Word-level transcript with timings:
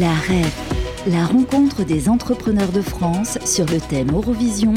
La 0.00 0.12
REF, 0.12 1.06
la 1.10 1.24
rencontre 1.24 1.82
des 1.82 2.10
entrepreneurs 2.10 2.70
de 2.70 2.82
France 2.82 3.38
sur 3.46 3.64
le 3.64 3.80
thème 3.80 4.10
Eurovision, 4.10 4.74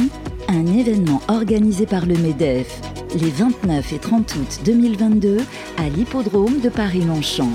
un 0.47 0.65
événement 0.65 1.19
organisé 1.27 1.85
par 1.85 2.05
le 2.05 2.15
MEDEF 2.15 2.79
les 3.19 3.29
29 3.29 3.91
et 3.91 3.97
30 3.97 4.35
août 4.35 4.59
2022 4.63 5.39
à 5.77 5.89
l'hippodrome 5.89 6.61
de 6.61 6.69
Paris-Longchamp. 6.69 7.51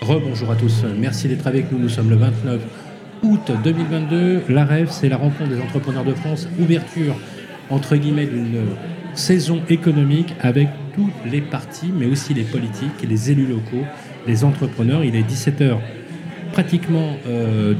Rebonjour 0.00 0.50
à 0.50 0.56
tous, 0.56 0.82
merci 0.98 1.28
d'être 1.28 1.46
avec 1.46 1.70
nous. 1.70 1.78
Nous 1.78 1.90
sommes 1.90 2.10
le 2.10 2.16
29 2.16 2.60
août 3.22 3.52
2022. 3.62 4.42
La 4.48 4.64
REF, 4.64 4.90
c'est 4.90 5.08
la 5.08 5.16
rencontre 5.16 5.50
des 5.50 5.60
entrepreneurs 5.60 6.04
de 6.04 6.14
France, 6.14 6.48
ouverture 6.58 7.14
entre 7.70 7.94
guillemets 7.94 8.26
d'une 8.26 8.64
saison 9.14 9.62
économique 9.68 10.34
avec 10.40 10.68
toutes 10.94 11.30
les 11.30 11.40
parties, 11.40 11.92
mais 11.96 12.06
aussi 12.06 12.34
les 12.34 12.42
politiques, 12.42 13.06
les 13.08 13.30
élus 13.30 13.46
locaux, 13.46 13.86
les 14.26 14.44
entrepreneurs. 14.44 15.04
Il 15.04 15.16
est 15.16 15.22
17h 15.22 15.76
pratiquement 16.52 17.16
17h, 17.26 17.28
euh, 17.28 17.74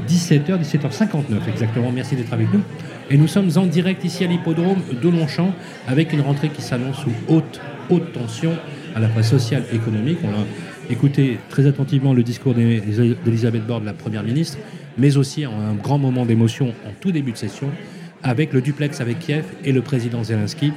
17h59 0.57 1.47
exactement. 1.47 1.91
Merci 1.91 2.15
d'être 2.15 2.33
avec 2.33 2.51
nous. 2.53 2.61
Et 3.09 3.17
nous 3.17 3.27
sommes 3.27 3.49
en 3.55 3.65
direct 3.65 4.03
ici 4.03 4.23
à 4.23 4.27
l'hippodrome 4.27 4.81
de 5.01 5.09
Longchamp 5.09 5.53
avec 5.87 6.13
une 6.13 6.21
rentrée 6.21 6.49
qui 6.49 6.61
s'annonce 6.61 6.97
sous 6.97 7.11
haute, 7.27 7.61
haute 7.89 8.11
tension 8.13 8.53
à 8.95 8.99
la 8.99 9.09
fois 9.09 9.23
sociale 9.23 9.63
et 9.71 9.75
économique. 9.75 10.19
On 10.23 10.29
a 10.29 10.45
écouté 10.89 11.37
très 11.49 11.67
attentivement 11.67 12.13
le 12.13 12.23
discours 12.23 12.53
d'Elisabeth 12.53 13.65
Borne, 13.65 13.85
la 13.85 13.93
Première 13.93 14.23
ministre, 14.23 14.57
mais 14.97 15.17
aussi 15.17 15.45
un 15.45 15.73
grand 15.81 15.97
moment 15.97 16.25
d'émotion 16.25 16.69
en 16.87 16.91
tout 16.99 17.11
début 17.11 17.31
de 17.31 17.37
session 17.37 17.69
avec 18.23 18.53
le 18.53 18.61
duplex 18.61 19.01
avec 19.01 19.19
Kiev 19.19 19.43
et 19.63 19.71
le 19.71 19.81
président 19.81 20.23
Zelensky. 20.23 20.71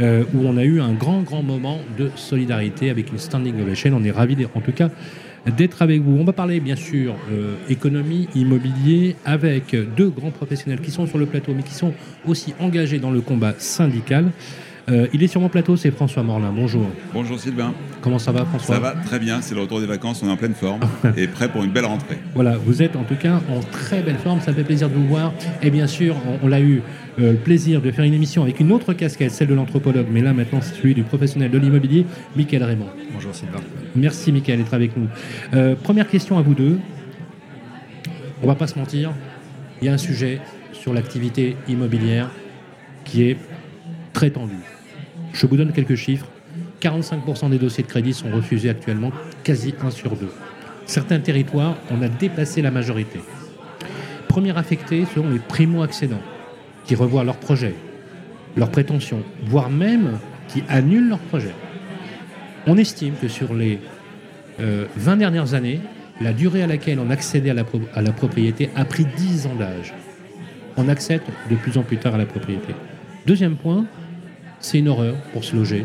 Euh, 0.00 0.24
où 0.34 0.44
on 0.44 0.56
a 0.56 0.64
eu 0.64 0.80
un 0.80 0.92
grand, 0.92 1.22
grand 1.22 1.44
moment 1.44 1.78
de 1.96 2.10
solidarité 2.16 2.90
avec 2.90 3.12
une 3.12 3.18
standing 3.18 3.60
ovation. 3.62 3.96
On 3.96 4.02
est 4.02 4.10
ravis, 4.10 4.36
en 4.52 4.60
tout 4.60 4.72
cas, 4.72 4.90
d'être 5.56 5.82
avec 5.82 6.02
vous. 6.02 6.18
On 6.18 6.24
va 6.24 6.32
parler 6.32 6.58
bien 6.58 6.74
sûr 6.74 7.14
euh, 7.30 7.54
économie, 7.68 8.28
immobilier, 8.34 9.14
avec 9.24 9.76
deux 9.96 10.08
grands 10.08 10.32
professionnels 10.32 10.80
qui 10.80 10.90
sont 10.90 11.06
sur 11.06 11.18
le 11.18 11.26
plateau, 11.26 11.52
mais 11.54 11.62
qui 11.62 11.74
sont 11.74 11.92
aussi 12.26 12.54
engagés 12.58 12.98
dans 12.98 13.12
le 13.12 13.20
combat 13.20 13.54
syndical. 13.58 14.32
Euh, 14.90 15.06
il 15.12 15.22
est 15.22 15.28
sur 15.28 15.40
mon 15.40 15.48
plateau, 15.48 15.76
c'est 15.76 15.90
François 15.90 16.22
Morlin. 16.22 16.52
Bonjour. 16.54 16.86
Bonjour 17.12 17.38
Sylvain. 17.38 17.72
Comment 18.02 18.18
ça 18.18 18.32
va 18.32 18.44
François 18.44 18.74
Ça 18.74 18.80
va 18.80 18.92
très 18.92 19.18
bien, 19.18 19.40
c'est 19.40 19.54
le 19.54 19.62
retour 19.62 19.80
des 19.80 19.86
vacances, 19.86 20.22
on 20.22 20.28
est 20.28 20.32
en 20.32 20.36
pleine 20.36 20.54
forme 20.54 20.80
et 21.16 21.26
prêt 21.26 21.48
pour 21.48 21.64
une 21.64 21.70
belle 21.70 21.86
rentrée. 21.86 22.18
Voilà, 22.34 22.56
vous 22.58 22.82
êtes 22.82 22.94
en 22.96 23.04
tout 23.04 23.14
cas 23.14 23.40
en 23.50 23.60
très 23.60 24.02
belle 24.02 24.18
forme, 24.18 24.40
ça 24.40 24.52
fait 24.52 24.64
plaisir 24.64 24.90
de 24.90 24.94
vous 24.94 25.06
voir. 25.06 25.32
Et 25.62 25.70
bien 25.70 25.86
sûr, 25.86 26.16
on, 26.42 26.48
l'a 26.48 26.60
eu 26.60 26.82
euh, 27.18 27.32
le 27.32 27.38
plaisir 27.38 27.80
de 27.80 27.90
faire 27.90 28.04
une 28.04 28.12
émission 28.12 28.42
avec 28.42 28.60
une 28.60 28.72
autre 28.72 28.92
casquette, 28.92 29.30
celle 29.30 29.48
de 29.48 29.54
l'anthropologue, 29.54 30.06
mais 30.10 30.20
là 30.20 30.34
maintenant 30.34 30.60
c'est 30.60 30.74
celui 30.74 30.94
du 30.94 31.02
professionnel 31.02 31.50
de 31.50 31.58
l'immobilier, 31.58 32.04
Michael 32.36 32.64
Raymond. 32.64 32.88
Bonjour 33.12 33.34
Sylvain. 33.34 33.60
Merci 33.96 34.32
Michael 34.32 34.58
d'être 34.58 34.74
avec 34.74 34.96
nous. 34.96 35.08
Euh, 35.54 35.74
première 35.76 36.08
question 36.08 36.36
à 36.36 36.42
vous 36.42 36.54
deux. 36.54 36.78
On 38.42 38.46
va 38.46 38.54
pas 38.54 38.66
se 38.66 38.78
mentir, 38.78 39.12
il 39.80 39.86
y 39.86 39.88
a 39.88 39.94
un 39.94 39.98
sujet 39.98 40.40
sur 40.72 40.92
l'activité 40.92 41.56
immobilière 41.68 42.28
qui 43.04 43.22
est 43.22 43.38
très 44.12 44.30
tendu. 44.30 44.54
Je 45.34 45.46
vous 45.46 45.56
donne 45.56 45.72
quelques 45.72 45.96
chiffres. 45.96 46.26
45% 46.80 47.50
des 47.50 47.58
dossiers 47.58 47.82
de 47.82 47.88
crédit 47.88 48.14
sont 48.14 48.30
refusés 48.30 48.70
actuellement, 48.70 49.10
quasi 49.42 49.74
1 49.82 49.90
sur 49.90 50.16
2. 50.16 50.28
Certains 50.86 51.18
territoires, 51.18 51.76
on 51.90 52.00
a 52.02 52.08
dépassé 52.08 52.62
la 52.62 52.70
majorité. 52.70 53.20
Premier 54.28 54.56
affecté 54.56 55.04
seront 55.12 55.30
les 55.30 55.38
primo-accédants, 55.40 56.22
qui 56.84 56.94
revoient 56.94 57.24
leurs 57.24 57.38
projets, 57.38 57.74
leurs 58.56 58.70
prétentions, 58.70 59.22
voire 59.44 59.70
même 59.70 60.18
qui 60.48 60.62
annulent 60.68 61.08
leurs 61.08 61.18
projets. 61.18 61.54
On 62.66 62.76
estime 62.76 63.14
que 63.20 63.28
sur 63.28 63.54
les 63.54 63.80
20 64.58 64.64
euh, 64.64 65.16
dernières 65.16 65.54
années, 65.54 65.80
la 66.20 66.32
durée 66.32 66.62
à 66.62 66.68
laquelle 66.68 67.00
on 67.00 67.10
accédait 67.10 67.50
à 67.50 67.54
la, 67.54 67.64
à 67.94 68.02
la 68.02 68.12
propriété 68.12 68.70
a 68.76 68.84
pris 68.84 69.04
10 69.04 69.46
ans 69.46 69.54
d'âge. 69.56 69.94
On 70.76 70.88
accède 70.88 71.22
de 71.50 71.56
plus 71.56 71.76
en 71.76 71.82
plus 71.82 71.96
tard 71.96 72.14
à 72.14 72.18
la 72.18 72.26
propriété. 72.26 72.74
Deuxième 73.26 73.56
point, 73.56 73.86
c'est 74.60 74.78
une 74.78 74.88
horreur 74.88 75.16
pour 75.32 75.44
se 75.44 75.54
loger 75.54 75.84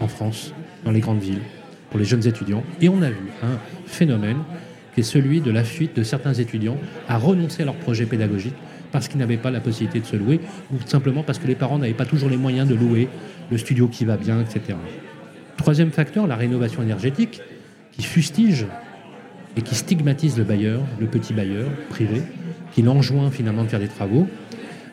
en 0.00 0.08
France, 0.08 0.52
dans 0.84 0.90
les 0.90 1.00
grandes 1.00 1.20
villes, 1.20 1.42
pour 1.90 1.98
les 1.98 2.04
jeunes 2.04 2.26
étudiants. 2.26 2.64
Et 2.80 2.88
on 2.88 3.02
a 3.02 3.10
vu 3.10 3.30
un 3.42 3.58
phénomène 3.86 4.38
qui 4.94 5.00
est 5.00 5.04
celui 5.04 5.40
de 5.40 5.50
la 5.50 5.64
fuite 5.64 5.96
de 5.96 6.02
certains 6.02 6.34
étudiants 6.34 6.78
à 7.08 7.18
renoncer 7.18 7.62
à 7.62 7.66
leur 7.66 7.74
projet 7.74 8.06
pédagogique 8.06 8.54
parce 8.92 9.08
qu'ils 9.08 9.18
n'avaient 9.18 9.36
pas 9.36 9.50
la 9.50 9.60
possibilité 9.60 9.98
de 9.98 10.06
se 10.06 10.14
louer, 10.14 10.38
ou 10.72 10.76
simplement 10.86 11.24
parce 11.24 11.40
que 11.40 11.48
les 11.48 11.56
parents 11.56 11.78
n'avaient 11.78 11.94
pas 11.94 12.06
toujours 12.06 12.28
les 12.28 12.36
moyens 12.36 12.68
de 12.68 12.76
louer 12.76 13.08
le 13.50 13.58
studio 13.58 13.88
qui 13.88 14.04
va 14.04 14.16
bien, 14.16 14.40
etc. 14.40 14.78
Troisième 15.56 15.90
facteur, 15.90 16.28
la 16.28 16.36
rénovation 16.36 16.80
énergétique, 16.80 17.40
qui 17.90 18.02
fustige 18.04 18.66
et 19.56 19.62
qui 19.62 19.74
stigmatise 19.74 20.38
le 20.38 20.44
bailleur, 20.44 20.80
le 21.00 21.06
petit 21.06 21.32
bailleur 21.32 21.66
privé, 21.90 22.22
qui 22.72 22.82
l'enjoint 22.82 23.32
finalement 23.32 23.64
de 23.64 23.68
faire 23.68 23.80
des 23.80 23.88
travaux, 23.88 24.28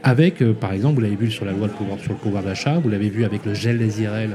avec, 0.03 0.41
euh, 0.41 0.53
par 0.53 0.73
exemple, 0.73 0.95
vous 0.95 1.01
l'avez 1.01 1.15
vu 1.15 1.31
sur 1.31 1.45
la 1.45 1.51
loi 1.51 1.67
de 1.67 1.73
pouvoir, 1.73 1.99
sur 1.99 2.11
le 2.11 2.17
pouvoir 2.17 2.43
d'achat, 2.43 2.79
vous 2.79 2.89
l'avez 2.89 3.09
vu 3.09 3.23
avec 3.23 3.45
le 3.45 3.53
gel 3.53 3.77
des 3.77 4.01
IRL 4.01 4.31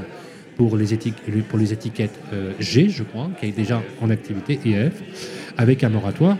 pour 0.55 0.75
les, 0.75 0.93
étiquettes 0.93 2.19
euh, 2.33 2.53
G, 2.59 2.89
je 2.89 3.03
crois, 3.03 3.29
qui 3.39 3.47
est 3.47 3.51
déjà 3.51 3.81
en 4.01 4.09
activité, 4.09 4.59
et 4.65 4.89
F, 4.89 5.01
avec 5.57 5.83
un 5.83 5.89
moratoire. 5.89 6.37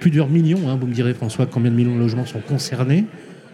Plusieurs 0.00 0.28
millions, 0.28 0.68
hein, 0.68 0.78
vous 0.80 0.86
me 0.86 0.94
direz 0.94 1.12
François, 1.12 1.46
combien 1.46 1.70
de 1.70 1.76
millions 1.76 1.94
de 1.94 2.00
logements 2.00 2.24
sont 2.24 2.40
concernés, 2.40 3.04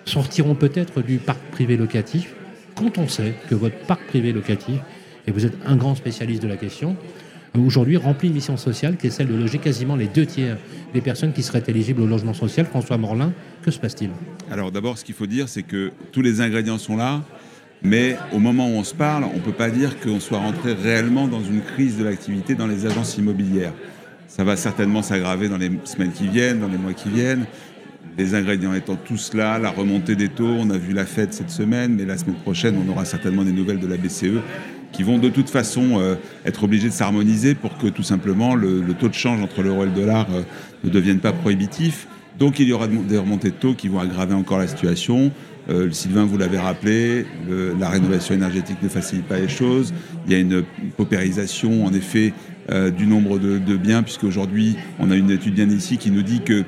sortiront 0.04 0.54
peut-être 0.54 1.02
du 1.02 1.16
parc 1.16 1.40
privé 1.50 1.76
locatif, 1.76 2.34
quand 2.76 2.98
on 2.98 3.08
sait 3.08 3.34
que 3.48 3.54
votre 3.54 3.78
parc 3.86 4.06
privé 4.06 4.32
locatif, 4.32 4.78
et 5.26 5.32
vous 5.32 5.46
êtes 5.46 5.56
un 5.66 5.76
grand 5.76 5.94
spécialiste 5.94 6.42
de 6.42 6.48
la 6.48 6.56
question, 6.56 6.96
aujourd'hui 7.60 7.97
remplit 7.97 8.28
une 8.28 8.34
mission 8.34 8.56
sociale 8.56 8.97
qui 8.97 9.06
est 9.06 9.10
celle 9.10 9.28
de 9.28 9.34
loger 9.34 9.59
quasiment 9.59 9.97
les 9.97 10.06
deux 10.06 10.26
tiers 10.26 10.56
des 10.92 11.00
personnes 11.00 11.32
qui 11.32 11.42
seraient 11.42 11.62
éligibles 11.66 12.03
au 12.03 12.06
logement 12.06 12.34
social. 12.34 12.66
François 12.66 12.98
Morlin, 12.98 13.32
que 13.62 13.70
se 13.70 13.78
passe-t-il? 13.78 14.10
Alors 14.50 14.72
d'abord, 14.72 14.98
ce 14.98 15.04
qu'il 15.04 15.15
faut 15.15 15.26
dire, 15.26 15.48
c'est 15.48 15.62
que 15.62 15.93
tous 16.12 16.22
les 16.22 16.41
ingrédients 16.41 16.78
sont 16.78 16.97
là, 16.97 17.22
mais 17.82 18.16
au 18.32 18.38
moment 18.38 18.69
où 18.69 18.72
on 18.72 18.84
se 18.84 18.94
parle, 18.94 19.25
on 19.25 19.37
ne 19.37 19.43
peut 19.43 19.53
pas 19.53 19.70
dire 19.70 20.00
qu'on 20.00 20.20
soit 20.20 20.38
rentré 20.38 20.72
réellement 20.72 21.28
dans 21.28 21.43
une 21.43 21.60
crise 21.60 21.98
de 21.98 22.04
l'activité 22.04 22.54
dans 22.54 22.66
les 22.66 22.87
agences 22.87 23.19
immobilières. 23.19 23.72
Ça 24.26 24.43
va 24.43 24.56
certainement 24.56 25.03
s'aggraver 25.03 25.48
dans 25.48 25.59
les 25.59 25.70
semaines 25.84 26.12
qui 26.12 26.26
viennent, 26.26 26.60
dans 26.60 26.69
les 26.69 26.78
mois 26.78 26.93
qui 26.93 27.09
viennent. 27.09 27.47
Les 28.16 28.34
ingrédients 28.34 28.75
étant 28.75 28.97
tous 28.97 29.34
là, 29.34 29.59
la 29.59 29.70
remontée 29.70 30.16
des 30.16 30.28
taux, 30.28 30.47
on 30.47 30.70
a 30.70 30.78
vu 30.78 30.93
la 30.93 31.04
fête 31.04 31.32
cette 31.32 31.50
semaine, 31.50 31.94
mais 31.94 32.04
la 32.04 32.16
semaine 32.16 32.37
prochaine, 32.37 32.76
on 32.84 32.91
aura 32.91 33.04
certainement 33.04 33.44
des 33.44 33.53
nouvelles 33.53 33.81
de 33.81 33.87
la 33.87 33.97
BCE 33.97 34.41
qui 34.94 35.03
vont 35.03 35.19
de 35.19 35.28
toute 35.28 35.50
façon 35.50 36.00
euh, 36.00 36.15
être 36.47 36.65
obligés 36.65 36.88
de 36.88 36.94
s'harmoniser 36.94 37.55
pour 37.55 37.77
que 37.77 37.88
tout 37.88 38.03
simplement 38.03 38.55
le, 38.55 38.82
taux 38.99 39.09
de 39.09 39.15
change 39.15 39.43
entre 39.43 39.62
l'euro 39.62 39.82
et 39.82 39.87
le 39.87 39.93
dollar 39.93 40.27
euh, 40.32 40.43
ne 40.84 40.88
devienne 40.88 41.19
pas 41.19 41.32
prohibitif. 41.32 42.06
Donc 42.38 42.59
il 42.60 42.69
y 42.69 42.72
aura 42.72 42.87
des 42.87 43.19
remontées 43.19 43.50
de 43.50 43.56
taux 43.56 43.75
qui 43.75 43.88
vont 43.88 44.00
aggraver 44.00 44.34
encore 44.34 44.59
la 44.59 44.69
situation. 44.69 45.32
Euh, 45.69 45.91
Sylvain, 45.91 46.25
vous 46.25 46.38
l'avez 46.38 46.59
rappelé, 46.59 47.27
la 47.78 47.88
rénovation 47.88 48.34
énergétique 48.34 48.82
ne 48.82 48.88
facilite 48.88 49.27
pas 49.27 49.38
les 49.38 49.49
choses. 49.49 49.93
Il 50.27 50.32
y 50.32 50.37
a 50.37 50.38
une 50.38 50.62
paupérisation, 50.97 51.84
en 51.84 51.93
effet, 51.93 52.32
du 52.97 53.06
nombre 53.06 53.38
de, 53.38 53.76
biens, 53.76 54.03
puisque 54.03 54.25
aujourd'hui, 54.25 54.76
on 54.99 55.11
a 55.11 55.16
une 55.16 55.31
étude 55.31 55.55
bien 55.55 55.69
ici 55.69 55.97
qui 55.97 56.11
nous 56.11 56.22
dit 56.22 56.41
que 56.41 56.65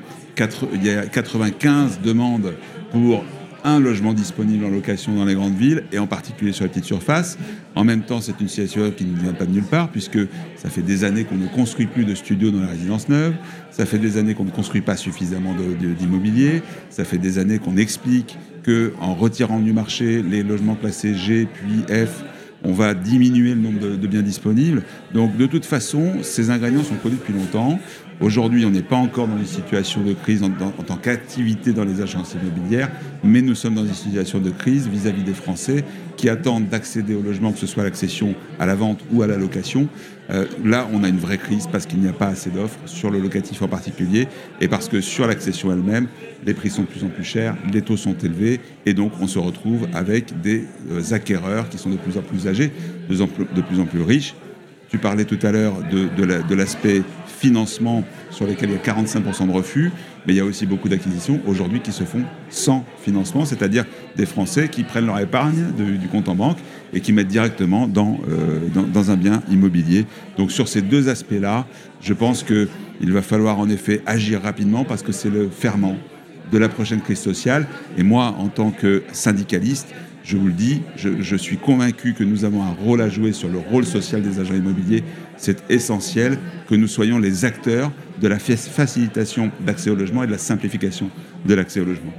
il 0.73 0.85
y 0.85 0.89
a 0.89 1.05
95 1.05 1.99
demandes 2.01 2.53
pour 2.91 3.23
un 3.63 3.79
logement 3.79 4.13
disponible 4.13 4.65
en 4.65 4.69
location 4.69 5.15
dans 5.15 5.25
les 5.25 5.35
grandes 5.35 5.55
villes 5.55 5.83
et 5.91 5.99
en 5.99 6.07
particulier 6.07 6.51
sur 6.51 6.63
les 6.63 6.69
petites 6.69 6.85
surfaces. 6.85 7.37
En 7.75 7.83
même 7.83 8.03
temps, 8.03 8.21
c'est 8.21 8.39
une 8.39 8.47
situation 8.47 8.91
qui 8.91 9.05
ne 9.05 9.17
vient 9.17 9.33
pas 9.33 9.45
de 9.45 9.51
nulle 9.51 9.63
part 9.63 9.89
puisque 9.89 10.19
ça 10.55 10.69
fait 10.69 10.81
des 10.81 11.03
années 11.03 11.23
qu'on 11.23 11.35
ne 11.35 11.47
construit 11.47 11.85
plus 11.85 12.05
de 12.05 12.15
studios 12.15 12.51
dans 12.51 12.61
les 12.61 12.67
résidences 12.67 13.09
neuves, 13.09 13.35
ça 13.71 13.85
fait 13.85 13.99
des 13.99 14.17
années 14.17 14.33
qu'on 14.33 14.45
ne 14.45 14.51
construit 14.51 14.81
pas 14.81 14.95
suffisamment 14.95 15.55
d'immobilier, 15.99 16.61
ça 16.89 17.03
fait 17.03 17.17
des 17.17 17.37
années 17.39 17.59
qu'on 17.59 17.77
explique 17.77 18.37
que 18.63 18.93
en 18.99 19.13
retirant 19.13 19.59
du 19.59 19.73
marché 19.73 20.21
les 20.21 20.43
logements 20.43 20.75
classés 20.75 21.15
G 21.15 21.47
puis 21.51 21.83
F, 21.93 22.23
on 22.63 22.73
va 22.73 22.93
diminuer 22.93 23.53
le 23.53 23.61
nombre 23.61 23.79
de, 23.79 24.07
biens 24.07 24.21
disponibles. 24.21 24.83
Donc 25.13 25.37
de 25.37 25.45
toute 25.45 25.65
façon, 25.65 26.17
ces 26.21 26.49
ingrédients 26.49 26.83
sont 26.83 26.95
connus 26.95 27.15
depuis 27.15 27.33
longtemps. 27.33 27.79
Aujourd'hui, 28.19 28.65
on 28.65 28.71
n'est 28.71 28.81
pas 28.81 28.95
encore 28.95 29.27
dans 29.27 29.37
une 29.37 29.45
situation 29.45 30.01
de 30.01 30.13
crise 30.13 30.41
en, 30.41 30.49
tant 30.49 30.95
qu'activité 30.95 31.71
dans 31.71 31.83
les 31.83 32.01
agences 32.01 32.33
immobilières, 32.33 32.89
mais 33.23 33.43
nous 33.43 33.53
sommes 33.53 33.75
dans 33.75 33.85
une 33.85 33.93
situation 33.93 34.39
de 34.39 34.49
crise 34.49 34.87
vis-à-vis 34.87 35.21
des 35.21 35.35
Français 35.35 35.83
qui 36.15 36.27
attendent 36.27 36.67
d'accéder 36.67 37.13
au 37.13 37.21
logement, 37.21 37.51
que 37.51 37.59
ce 37.59 37.67
soit 37.67 37.83
l'accession 37.83 38.33
à 38.59 38.65
la 38.65 38.73
vente 38.73 39.01
ou 39.11 39.21
à 39.21 39.27
la 39.27 39.37
location. 39.37 39.87
Euh, 40.31 40.45
là, 40.65 40.87
on 40.93 41.03
a 41.03 41.09
une 41.09 41.19
vraie 41.19 41.37
crise 41.37 41.67
parce 41.71 41.85
qu'il 41.85 41.99
n'y 41.99 42.07
a 42.07 42.13
pas 42.13 42.27
assez 42.27 42.49
d'offres 42.49 42.79
sur 42.85 43.11
le 43.11 43.19
locatif 43.19 43.61
en 43.61 43.67
particulier 43.67 44.27
et 44.59 44.67
parce 44.67 44.89
que 44.89 44.99
sur 44.99 45.27
l'accession 45.27 45.71
elle-même, 45.71 46.07
les 46.43 46.55
prix 46.55 46.71
sont 46.71 46.81
de 46.81 46.87
plus 46.87 47.03
en 47.03 47.09
plus 47.09 47.23
chers, 47.23 47.55
les 47.71 47.83
taux 47.83 47.97
sont 47.97 48.17
élevés 48.17 48.59
et 48.87 48.95
donc 48.95 49.11
on 49.21 49.27
se 49.27 49.37
retrouve 49.37 49.87
avec 49.93 50.41
des 50.41 50.65
euh, 50.91 51.13
acquéreurs 51.13 51.69
qui 51.69 51.77
sont 51.77 51.91
de 51.91 51.97
plus 51.97 52.17
en 52.17 52.21
plus 52.23 52.47
âgés, 52.47 52.71
de 53.09 53.61
plus 53.61 53.79
en 53.79 53.85
plus, 53.85 54.01
riches. 54.01 54.33
Tu 54.89 54.97
parlais 54.97 55.25
tout 55.25 55.39
à 55.43 55.51
l'heure 55.51 55.75
de 55.91 56.55
l'aspect 56.55 57.03
financement 57.27 58.03
sur 58.31 58.47
lesquels 58.47 58.69
il 58.69 58.73
y 58.73 58.77
a 58.77 58.93
45% 58.93 59.47
de 59.47 59.51
refus, 59.51 59.91
mais 60.25 60.33
il 60.33 60.37
y 60.37 60.39
a 60.39 60.45
aussi 60.45 60.65
beaucoup 60.65 60.89
d'acquisitions 60.89 61.39
aujourd'hui 61.45 61.81
qui 61.81 61.91
se 61.91 62.03
font 62.03 62.23
sans 62.49 62.85
financement, 63.01 63.45
c'est-à-dire 63.45 63.85
des 64.15 64.25
Français 64.25 64.69
qui 64.69 64.83
prennent 64.83 65.05
leur 65.05 65.19
épargne 65.19 65.71
du 65.77 66.07
compte 66.07 66.29
en 66.29 66.35
banque 66.35 66.57
et 66.93 67.01
qui 67.01 67.13
mettent 67.13 67.27
directement 67.27 67.87
dans, 67.87 68.19
euh, 68.29 68.59
dans, 68.93 69.11
un 69.11 69.15
bien 69.15 69.43
immobilier. 69.51 70.05
Donc 70.37 70.51
sur 70.51 70.67
ces 70.67 70.81
deux 70.81 71.09
aspects-là, 71.09 71.65
je 72.01 72.13
pense 72.13 72.43
que 72.43 72.67
Il 72.99 73.13
va 73.13 73.21
falloir 73.21 73.59
en 73.59 73.69
effet 73.69 74.01
agir 74.07 74.41
rapidement 74.41 74.83
parce 74.83 75.03
que 75.03 75.11
c'est 75.11 75.29
le 75.29 75.49
ferment 75.49 75.97
de 76.51 76.57
la 76.57 76.67
prochaine 76.67 76.99
crise 76.99 77.19
sociale. 77.19 77.67
Et 77.95 78.01
moi, 78.01 78.33
en 78.39 78.47
tant 78.47 78.71
que 78.71 79.03
syndicaliste, 79.11 79.93
je 80.27 80.35
vous 80.35 80.47
le 80.47 80.53
dis, 80.53 80.81
je, 80.97 81.35
suis 81.37 81.55
convaincu 81.55 82.13
que 82.13 82.23
nous 82.25 82.43
avons 82.43 82.61
un 82.61 82.73
rôle 82.73 83.01
à 83.01 83.07
jouer 83.07 83.31
sur 83.31 83.47
le 83.47 83.59
rôle 83.59 83.85
social 83.85 84.21
des 84.21 84.41
agents 84.41 84.55
immobiliers. 84.55 85.05
C'est 85.37 85.63
essentiel 85.71 86.37
que 86.67 86.75
nous 86.75 86.87
soyons 86.87 87.17
les 87.17 87.45
acteurs 87.45 87.93
de 88.19 88.27
la 88.27 88.37
facilitation 88.37 89.51
d'accès 89.65 89.89
au 89.89 89.95
logement 89.95 90.23
et 90.23 90.27
de 90.27 90.33
la 90.33 90.37
simplification 90.37 91.09
de 91.45 91.53
l'accès 91.53 91.79
au 91.79 91.85
logement. 91.85 92.11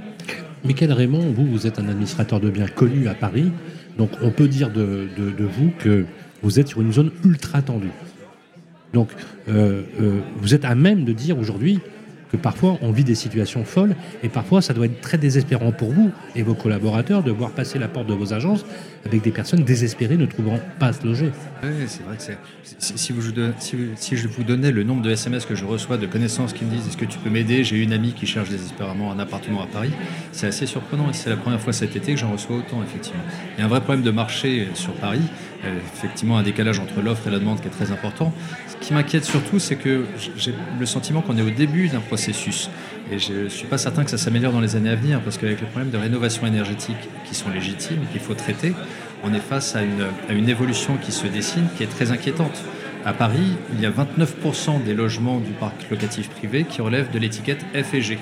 Michael 0.65 0.91
Raymond, 0.91 1.33
vous, 1.33 1.45
vous 1.45 1.67
êtes 1.67 1.77
un 1.77 1.87
administrateur 1.87 2.39
de 2.39 2.49
biens 2.49 2.67
connu 2.67 3.07
à 3.07 3.13
Paris. 3.13 3.51
Donc 3.99 4.09
on 4.23 4.31
peut 4.31 4.47
dire 4.47 4.71
de, 4.71 5.07
vous 5.39 5.71
que 5.77 6.05
vous 6.41 6.59
êtes 6.59 6.67
sur 6.67 6.81
une 6.81 6.91
zone 6.91 7.11
ultra 7.23 7.61
tendue. 7.61 7.91
Donc 8.91 9.09
euh, 9.49 9.83
euh, 10.01 10.19
vous 10.37 10.55
êtes 10.55 10.65
à 10.65 10.73
même 10.73 11.05
de 11.05 11.13
dire 11.13 11.37
aujourd'hui, 11.37 11.79
que 12.31 12.37
parfois 12.37 12.77
on 12.81 12.91
vit 12.91 13.03
des 13.03 13.15
situations 13.15 13.63
folles 13.63 13.95
et 14.23 14.29
parfois 14.29 14.61
ça 14.61 14.73
doit 14.73 14.85
être 14.85 15.01
très 15.01 15.17
désespérant 15.17 15.71
pour 15.71 15.91
vous 15.91 16.11
et 16.35 16.43
vos 16.43 16.53
collaborateurs 16.53 17.23
de 17.23 17.31
voir 17.31 17.51
passer 17.51 17.79
la 17.79 17.87
porte 17.87 18.07
de 18.07 18.13
vos 18.13 18.33
agences 18.33 18.65
avec 19.05 19.21
des 19.21 19.31
personnes 19.31 19.63
désespérées 19.63 20.17
ne 20.17 20.25
trouvant 20.25 20.59
pas 20.77 20.87
à 20.87 20.93
se 20.93 21.05
loger. 21.05 21.31
Oui, 21.63 21.69
c'est 21.87 22.03
vrai 22.03 22.17
que 22.17 22.23
c'est. 22.23 22.37
Si, 22.79 23.13
vous, 23.13 23.21
si, 23.95 24.17
je 24.17 24.27
vous 24.27 24.43
donnais 24.43 24.71
le 24.71 24.83
nombre 24.83 25.01
de 25.01 25.09
SMS 25.09 25.45
que 25.45 25.55
je 25.55 25.65
reçois 25.65 25.97
de 25.97 26.05
connaissances 26.05 26.53
qui 26.53 26.65
me 26.65 26.71
disent 26.71 26.87
Est-ce 26.87 26.97
que 26.97 27.05
tu 27.05 27.17
peux 27.17 27.29
m'aider? 27.29 27.63
J'ai 27.63 27.81
une 27.81 27.93
amie 27.93 28.13
qui 28.13 28.25
cherche 28.25 28.49
désespérément 28.49 29.11
un 29.11 29.19
appartement 29.19 29.63
à 29.63 29.67
Paris. 29.67 29.91
C'est 30.31 30.47
assez 30.47 30.65
surprenant 30.65 31.09
et 31.09 31.13
c'est 31.13 31.29
la 31.29 31.37
première 31.37 31.59
fois 31.59 31.73
cet 31.73 31.95
été 31.95 32.13
que 32.13 32.19
j'en 32.19 32.31
reçois 32.31 32.57
autant, 32.57 32.83
effectivement. 32.83 33.23
Il 33.57 33.61
y 33.61 33.63
a 33.63 33.65
un 33.65 33.69
vrai 33.69 33.81
problème 33.81 34.03
de 34.03 34.11
marché 34.11 34.67
sur 34.73 34.93
Paris. 34.93 35.21
Euh, 35.65 35.77
effectivement, 35.93 36.37
un 36.37 36.43
décalage 36.43 36.79
entre 36.79 37.01
l'offre 37.01 37.27
et 37.27 37.31
la 37.31 37.39
demande 37.39 37.59
qui 37.59 37.67
est 37.67 37.71
très 37.71 37.91
important. 37.91 38.33
Ce 38.67 38.85
qui 38.85 38.93
m'inquiète 38.93 39.25
surtout, 39.25 39.59
c'est 39.59 39.75
que 39.75 40.05
j'ai 40.37 40.53
le 40.79 40.85
sentiment 40.85 41.21
qu'on 41.21 41.37
est 41.37 41.41
au 41.41 41.49
début 41.49 41.89
d'un 41.89 41.99
processus. 41.99 42.18
Et 43.11 43.17
je 43.17 43.33
ne 43.33 43.49
suis 43.49 43.67
pas 43.67 43.77
certain 43.77 44.03
que 44.03 44.11
ça 44.11 44.17
s'améliore 44.17 44.53
dans 44.53 44.61
les 44.61 44.75
années 44.75 44.89
à 44.89 44.95
venir, 44.95 45.21
parce 45.21 45.37
qu'avec 45.37 45.59
les 45.59 45.65
problèmes 45.65 45.89
de 45.89 45.97
rénovation 45.97 46.45
énergétique 46.45 47.09
qui 47.25 47.33
sont 47.33 47.49
légitimes, 47.49 48.01
qu'il 48.11 48.21
faut 48.21 48.35
traiter, 48.35 48.73
on 49.23 49.33
est 49.33 49.39
face 49.39 49.75
à 49.75 49.81
une, 49.81 50.05
à 50.29 50.33
une 50.33 50.49
évolution 50.49 50.97
qui 50.97 51.11
se 51.11 51.27
dessine, 51.27 51.67
qui 51.75 51.83
est 51.83 51.87
très 51.87 52.11
inquiétante. 52.11 52.63
À 53.05 53.13
Paris, 53.13 53.57
il 53.73 53.81
y 53.81 53.85
a 53.85 53.91
29% 53.91 54.83
des 54.83 54.93
logements 54.93 55.39
du 55.39 55.51
parc 55.51 55.89
locatif 55.89 56.29
privé 56.29 56.65
qui 56.65 56.81
relèvent 56.81 57.11
de 57.11 57.19
l'étiquette 57.19 57.65
F 57.73 57.93
et 57.93 58.01
G. 58.01 58.19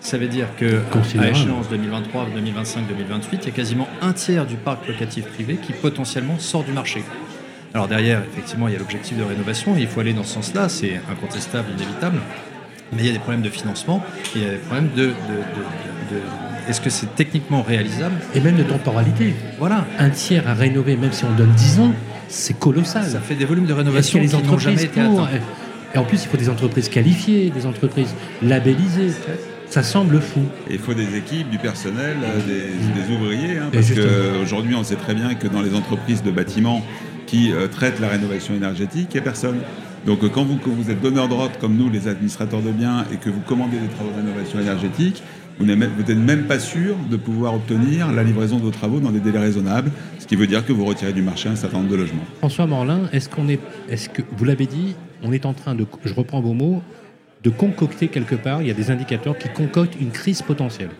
Ça 0.00 0.16
veut 0.16 0.28
dire 0.28 0.46
que 0.56 0.80
à 1.18 1.28
échéance 1.28 1.68
2023, 1.68 2.28
2025, 2.34 2.86
2028, 2.86 3.40
il 3.42 3.44
y 3.46 3.48
a 3.48 3.54
quasiment 3.54 3.88
un 4.00 4.12
tiers 4.12 4.46
du 4.46 4.56
parc 4.56 4.86
locatif 4.88 5.26
privé 5.26 5.56
qui 5.56 5.72
potentiellement 5.72 6.38
sort 6.38 6.64
du 6.64 6.72
marché. 6.72 7.02
Alors 7.74 7.86
derrière, 7.86 8.22
effectivement, 8.32 8.66
il 8.68 8.72
y 8.72 8.76
a 8.76 8.78
l'objectif 8.78 9.16
de 9.16 9.22
rénovation 9.22 9.76
et 9.76 9.80
il 9.80 9.86
faut 9.86 10.00
aller 10.00 10.14
dans 10.14 10.24
ce 10.24 10.34
sens-là, 10.34 10.68
c'est 10.68 11.00
incontestable, 11.10 11.68
inévitable. 11.76 12.18
Mais 12.92 13.02
il 13.02 13.06
y 13.06 13.10
a 13.10 13.12
des 13.12 13.18
problèmes 13.18 13.42
de 13.42 13.50
financement, 13.50 14.02
il 14.34 14.42
y 14.42 14.44
a 14.44 14.50
des 14.50 14.56
problèmes 14.56 14.90
de, 14.96 15.06
de, 15.06 15.12
est-ce 16.68 16.80
que 16.80 16.90
c'est 16.90 17.14
techniquement 17.14 17.62
réalisable? 17.62 18.14
Et 18.34 18.40
même 18.40 18.56
de 18.56 18.62
temporalité. 18.62 19.34
Voilà. 19.58 19.86
Un 19.98 20.10
tiers 20.10 20.48
à 20.48 20.54
rénover, 20.54 20.96
même 20.96 21.12
si 21.12 21.24
on 21.24 21.32
donne 21.32 21.52
10 21.52 21.80
ans, 21.80 21.92
c'est 22.28 22.58
colossal. 22.58 23.04
Ça 23.04 23.20
fait 23.20 23.34
des 23.34 23.44
volumes 23.44 23.66
de 23.66 23.72
rénovation 23.72 24.20
qui 24.20 24.36
n'ont 24.36 24.58
jamais 24.58 24.84
été 24.84 25.00
atteints. 25.00 25.28
Et 25.94 25.98
en 25.98 26.04
plus, 26.04 26.22
il 26.22 26.28
faut 26.28 26.36
des 26.36 26.48
entreprises 26.48 26.88
qualifiées, 26.88 27.50
des 27.50 27.66
entreprises 27.66 28.14
labellisées. 28.42 29.10
Ça 29.68 29.82
semble 29.84 30.20
fou. 30.20 30.40
il 30.68 30.78
faut 30.78 30.94
des 30.94 31.16
équipes, 31.16 31.48
du 31.48 31.58
personnel, 31.58 32.16
euh, 32.24 32.40
des, 32.44 33.14
ouvriers, 33.14 33.58
hein, 33.58 33.70
parce 33.72 33.92
qu'aujourd'hui, 33.92 34.74
on 34.74 34.82
sait 34.82 34.96
très 34.96 35.14
bien 35.14 35.34
que 35.36 35.46
dans 35.46 35.62
les 35.62 35.76
entreprises 35.76 36.24
de 36.24 36.32
bâtiments 36.32 36.84
qui 37.26 37.52
euh, 37.52 37.68
traitent 37.68 38.00
la 38.00 38.08
rénovation 38.08 38.52
énergétique, 38.54 39.10
il 39.10 39.14
n'y 39.14 39.20
a 39.20 39.22
personne. 39.22 39.60
Donc 40.06 40.24
euh, 40.24 40.28
quand 40.28 40.44
vous, 40.44 40.56
quand 40.56 40.70
vous 40.70 40.90
êtes 40.90 41.00
donneur 41.00 41.28
d'ordre 41.28 41.58
comme 41.58 41.76
nous, 41.76 41.90
les 41.90 42.08
administrateurs 42.08 42.62
de 42.62 42.70
biens, 42.70 43.04
et 43.12 43.16
que 43.16 43.30
vous 43.30 43.40
commandez 43.40 43.78
des 43.78 43.88
travaux 43.88 44.10
de 44.10 44.16
rénovation 44.16 44.60
énergétique, 44.60 45.22
vous 45.58 45.66
n'êtes 45.66 46.16
même 46.16 46.46
pas 46.46 46.58
sûr 46.58 46.96
de 47.10 47.16
pouvoir 47.16 47.54
obtenir 47.54 48.10
la 48.10 48.22
livraison 48.22 48.56
de 48.56 48.62
vos 48.62 48.70
travaux 48.70 48.98
dans 48.98 49.10
des 49.10 49.20
délais 49.20 49.40
raisonnables, 49.40 49.92
ce 50.18 50.26
qui 50.26 50.34
veut 50.34 50.46
dire 50.46 50.64
que 50.64 50.72
vous 50.72 50.86
retirez 50.86 51.12
du 51.12 51.20
marché 51.20 51.50
un 51.50 51.56
certain 51.56 51.78
nombre 51.78 51.90
de 51.90 51.96
logements. 51.96 52.24
François 52.38 52.66
Morlin, 52.66 53.10
est-ce 53.12 53.28
qu'on 53.28 53.46
est, 53.48 53.60
est-ce 53.90 54.08
que 54.08 54.22
vous 54.34 54.44
l'avez 54.46 54.64
dit, 54.64 54.96
on 55.22 55.32
est 55.32 55.44
en 55.44 55.52
train 55.52 55.74
de, 55.74 55.84
je 56.02 56.14
reprends 56.14 56.40
vos 56.40 56.54
mots, 56.54 56.82
de 57.42 57.50
concocter 57.50 58.08
quelque 58.08 58.36
part, 58.36 58.62
il 58.62 58.68
y 58.68 58.70
a 58.70 58.74
des 58.74 58.90
indicateurs 58.90 59.36
qui 59.36 59.48
concoctent 59.50 60.00
une 60.00 60.12
crise 60.12 60.40
potentielle. 60.40 60.90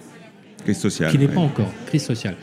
Crise 0.65 0.79
sociale. 0.79 1.11
Qui 1.11 1.19
n'est 1.19 1.29
pas 1.29 1.41
encore, 1.41 1.73
crise 1.87 2.05
sociale. 2.05 2.37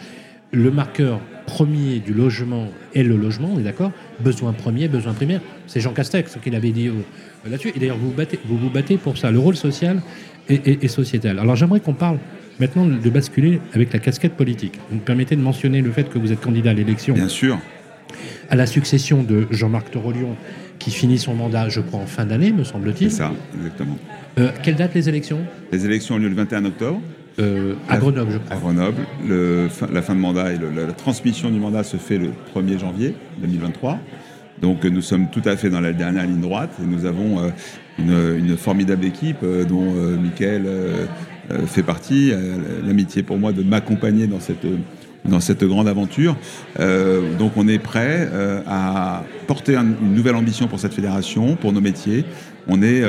Le 0.52 0.72
marqueur 0.72 1.20
premier 1.48 2.00
du 2.00 2.14
logement 2.14 2.68
est 2.94 3.02
le 3.02 3.18
logement, 3.18 3.50
on 3.56 3.60
est 3.60 3.64
d'accord 3.64 3.92
Besoin 4.20 4.54
premier, 4.54 4.88
besoin 4.88 5.14
primaire. 5.14 5.42
C'est 5.66 5.80
Jean 5.80 5.94
Castex 5.94 6.38
qui 6.44 6.52
l'avait 6.52 6.72
dit 6.72 6.90
euh, 6.90 7.50
là-dessus. 7.50 7.72
Et 7.76 7.80
d'ailleurs, 7.80 7.98
vous, 7.98 8.14
vous 8.46 8.58
vous 8.58 8.70
battez 8.70 8.98
pour 8.98 9.18
ça, 9.18 9.32
le 9.32 9.40
rôle 9.40 9.56
social 9.56 10.02
et, 10.50 10.80
et, 10.84 10.88
sociétal. 10.88 11.40
Alors 11.40 11.56
j'aimerais 11.56 11.80
qu'on 11.80 11.94
parle 11.94 12.20
maintenant 12.60 12.86
de 12.86 13.10
basculer 13.10 13.60
avec 13.74 13.92
la 13.94 14.00
casquette 14.00 14.34
politique. 14.34 14.80
Vous 14.90 14.98
me 14.98 15.02
permettez 15.02 15.36
de 15.36 15.42
mentionner 15.42 15.82
le 15.82 15.92
fait 15.92 16.10
que 16.10 16.20
vous 16.20 16.32
êtes 16.32 16.42
candidat 16.42 16.72
à 16.72 16.74
l'élection. 16.74 17.16
Bien 17.16 17.28
sûr. 17.28 17.58
À 18.50 18.56
la 18.56 18.66
succession 18.66 19.24
de 19.24 19.48
Jean-Marc 19.52 19.92
Torolion, 19.92 20.36
qui 20.80 20.92
finit 20.92 21.18
son 21.18 21.34
mandat, 21.34 21.70
je 21.70 21.82
crois, 21.82 22.00
en 22.00 22.06
fin 22.06 22.26
d'année, 22.26 22.52
me 22.54 22.64
semble-t-il. 22.64 23.12
C'est 23.12 23.18
ça, 23.18 23.34
exactement. 23.58 23.98
Euh, 24.40 24.52
quelle 24.64 24.76
date 24.76 24.94
les 24.94 25.10
élections? 25.10 25.40
Les 25.72 25.86
élections 25.86 26.16
ont 26.16 26.18
lieu 26.18 26.30
le 26.30 26.36
21 26.36 26.66
octobre. 26.66 27.02
Euh, 27.40 27.76
à 27.88 27.98
Grenoble, 27.98 28.32
je 28.32 28.38
crois. 28.38 28.56
À 28.56 28.60
Grenoble. 28.60 29.02
Le, 29.28 29.68
la 29.92 30.02
fin 30.02 30.16
de 30.16 30.20
mandat 30.20 30.54
et 30.54 30.58
la, 30.58 30.92
transmission 30.94 31.50
du 31.50 31.60
mandat 31.60 31.84
se 31.84 31.98
fait 31.98 32.18
le 32.18 32.32
1er 32.56 32.80
janvier 32.80 33.16
2023. 33.40 34.00
Donc 34.62 34.84
nous 34.86 35.02
sommes 35.02 35.28
tout 35.32 35.44
à 35.46 35.56
fait 35.56 35.70
dans 35.70 35.82
la 35.82 35.94
dernière 35.94 36.26
ligne 36.26 36.42
droite 36.42 36.72
et 36.82 36.86
nous 36.86 37.06
avons 37.06 37.52
euh, 38.00 38.38
une, 38.38 38.58
formidable 38.58 39.06
équipe 39.06 39.38
euh, 39.44 39.64
dont 39.66 39.94
euh, 39.96 40.18
Mickaël 40.18 40.66
fait 41.66 41.84
partie. 41.84 42.34
L'amitié 42.86 43.24
pour 43.24 43.38
moi 43.38 43.54
de 43.54 43.64
m'accompagner 43.64 44.28
dans 44.28 44.42
cette, 44.42 44.66
dans 45.24 45.40
cette 45.40 45.64
grande 45.64 45.88
aventure. 45.88 46.36
donc 46.78 47.54
on 47.56 47.70
est 47.70 47.80
prêt 47.80 48.30
à 48.68 49.24
porter 49.48 49.78
une 49.78 50.14
nouvelle 50.14 50.36
ambition 50.36 50.68
pour 50.68 50.82
cette 50.82 50.94
fédération, 50.94 51.56
pour 51.56 51.72
nos 51.72 51.80
métiers. 51.80 52.26
On 52.68 52.82
est 52.82 53.04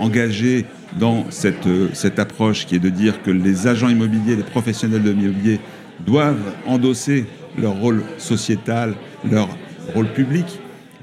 engagé 0.00 0.64
dans 0.98 1.26
cette, 1.30 1.68
cette 1.92 2.18
approche 2.18 2.66
qui 2.66 2.76
est 2.76 2.80
de 2.80 2.88
dire 2.88 3.22
que 3.22 3.30
les 3.30 3.66
agents 3.66 3.88
immobiliers, 3.88 4.36
les 4.36 4.42
professionnels 4.42 5.02
de 5.02 5.10
l'immobilier 5.10 5.60
doivent 6.04 6.52
endosser 6.66 7.26
leur 7.58 7.74
rôle 7.74 8.02
sociétal, 8.18 8.94
leur 9.30 9.48
rôle 9.94 10.08
public 10.08 10.46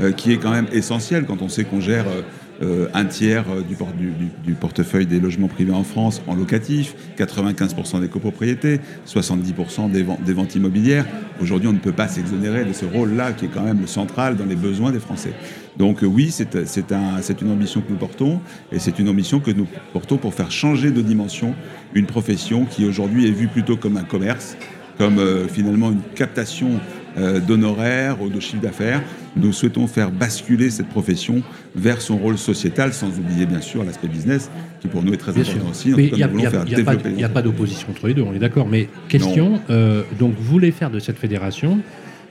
euh, 0.02 0.12
qui 0.12 0.32
est 0.32 0.38
quand 0.38 0.52
même 0.52 0.68
essentiel 0.72 1.26
quand 1.26 1.42
on 1.42 1.50
sait 1.50 1.64
qu'on 1.64 1.82
gère 1.82 2.06
euh, 2.08 2.22
euh, 2.64 2.88
un 2.94 3.06
tiers 3.06 3.46
du, 3.68 4.54
portefeuille 4.54 5.06
des 5.06 5.20
logements 5.20 5.48
privés 5.48 5.74
en 5.74 5.84
France 5.84 6.22
en 6.28 6.36
locatif, 6.36 6.96
95% 7.18 8.00
des 8.02 8.08
copropriétés, 8.08 8.80
70% 9.08 9.90
des, 9.90 10.06
des, 10.26 10.34
ventes 10.34 10.56
immobilières. 10.56 11.06
Aujourd'hui, 11.42 11.68
on 11.68 11.74
ne 11.74 11.80
peut 11.80 11.92
pas 11.92 12.08
s'exonérer 12.08 12.64
de 12.64 12.74
ce 12.74 12.86
rôle-là 12.86 13.34
qui 13.34 13.46
est 13.46 13.50
quand 13.50 13.64
même 13.64 13.88
central 13.88 14.38
dans 14.38 14.46
les 14.46 14.56
besoins 14.56 14.92
des 14.92 15.00
Français. 15.00 15.34
Donc 15.78 16.00
oui, 16.04 16.32
c'est 16.32 16.56
un, 16.92 17.22
une 17.42 17.52
ambition 17.52 17.82
que 17.82 17.92
nous 17.92 17.98
portons 17.98 18.42
et 18.72 18.80
c'est 18.80 19.00
une 19.00 19.10
ambition 19.10 19.40
que 19.40 19.52
nous 19.52 19.68
portons 19.94 20.18
pour 20.18 20.34
faire 20.34 20.52
changer 20.52 20.92
de 20.92 21.02
dimension 21.02 21.56
une 21.94 22.06
profession 22.06 22.66
qui 22.66 22.86
aujourd'hui 22.86 23.28
est 23.28 23.32
vue 23.32 23.48
plutôt 23.48 23.78
comme 23.78 23.98
un 23.98 24.04
commerce, 24.04 24.58
comme 24.98 25.20
finalement 25.48 25.92
une 25.92 26.02
captation 26.16 26.80
euh, 27.18 27.42
d'honoraires 27.42 28.22
ou 28.22 28.30
de 28.30 28.40
chiffre 28.40 28.62
d'affaires. 28.62 29.02
Nous 29.36 29.52
souhaitons 29.52 29.86
faire 29.86 30.12
basculer 30.12 30.70
cette 30.70 30.88
profession 30.88 31.42
vers 31.76 32.02
son 32.02 32.18
rôle 32.18 32.38
sociétal, 32.38 32.94
sans 32.94 33.20
oublier 33.20 33.46
bien 33.46 33.60
sûr 33.60 33.84
l'aspect 33.84 34.08
business, 34.08 34.50
qui 34.80 34.88
pour 34.88 35.04
nous 35.04 35.12
est 35.12 35.18
très 35.18 35.32
important 35.32 35.70
aussi. 35.70 35.90
il 35.90 36.14
n'y 36.14 37.24
a, 37.24 37.30
pas 37.30 37.42
d'opposition 37.42 37.90
entre 37.90 38.08
les 38.08 38.14
deux, 38.14 38.22
on 38.22 38.34
est 38.34 38.40
d'accord. 38.40 38.66
Mais 38.66 38.88
question, 39.10 39.60
euh, 39.70 40.04
donc 40.20 40.36
vous 40.38 40.44
voulez 40.44 40.72
faire 40.72 40.90
de 40.90 41.00
cette 41.00 41.18
fédération 41.18 41.80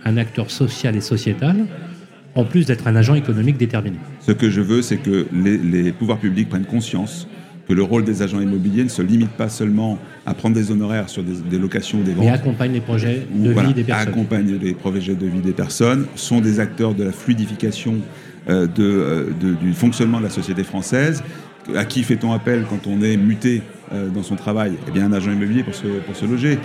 un 0.06 0.16
acteur 0.16 0.50
social 0.50 0.96
et 0.96 1.02
sociétal 1.02 1.66
en 2.34 2.44
plus 2.44 2.66
d'être 2.66 2.86
un 2.86 2.96
agent 2.96 3.14
économique 3.14 3.56
déterminé. 3.56 3.96
Ce 4.20 4.32
que 4.32 4.50
je 4.50 4.60
veux, 4.60 4.82
c'est 4.82 4.98
que 4.98 5.26
les 5.32 5.92
pouvoirs 5.92 6.18
publics 6.18 6.48
prennent 6.48 6.64
conscience 6.64 7.26
que 7.70 7.74
le 7.74 7.84
rôle 7.84 8.02
des 8.02 8.20
agents 8.20 8.40
immobiliers 8.40 8.82
ne 8.82 8.88
se 8.88 9.00
limite 9.00 9.30
pas 9.30 9.48
seulement 9.48 9.96
à 10.26 10.34
prendre 10.34 10.56
des 10.56 10.72
honoraires 10.72 11.08
sur 11.08 11.22
des, 11.22 11.56
locations 11.56 12.00
ou 12.00 12.02
des 12.02 12.14
ventes. 12.14 12.24
Mais 12.24 12.30
accompagne 12.32 12.72
les 12.72 12.80
projets 12.80 13.28
de 13.32 13.52
vie 13.52 13.74
des 13.74 13.84
personnes. 13.84 14.08
Accompagne 14.08 14.58
les 14.60 14.74
projets 14.74 15.14
de 15.14 15.26
vie 15.26 15.40
des 15.40 15.52
personnes, 15.52 16.06
sont 16.16 16.40
des 16.40 16.58
acteurs 16.58 16.94
de 16.94 17.04
la 17.04 17.12
fluidification 17.12 17.98
euh, 18.48 18.66
euh, 18.80 19.30
de, 19.40 19.54
du 19.54 19.72
fonctionnement 19.72 20.18
de 20.18 20.24
la 20.24 20.30
société 20.30 20.64
française. 20.64 21.22
À 21.76 21.84
qui 21.84 22.02
fait-on 22.02 22.32
appel 22.32 22.64
quand 22.68 22.88
on 22.88 23.02
est 23.02 23.16
muté 23.16 23.62
dans 23.92 24.22
son 24.22 24.36
travail 24.36 24.74
Eh 24.86 24.90
bien, 24.90 25.06
un 25.06 25.12
agent 25.12 25.32
immobilier 25.32 25.64
pour 25.64 25.74
se, 25.74 26.24
loger. 26.24 26.58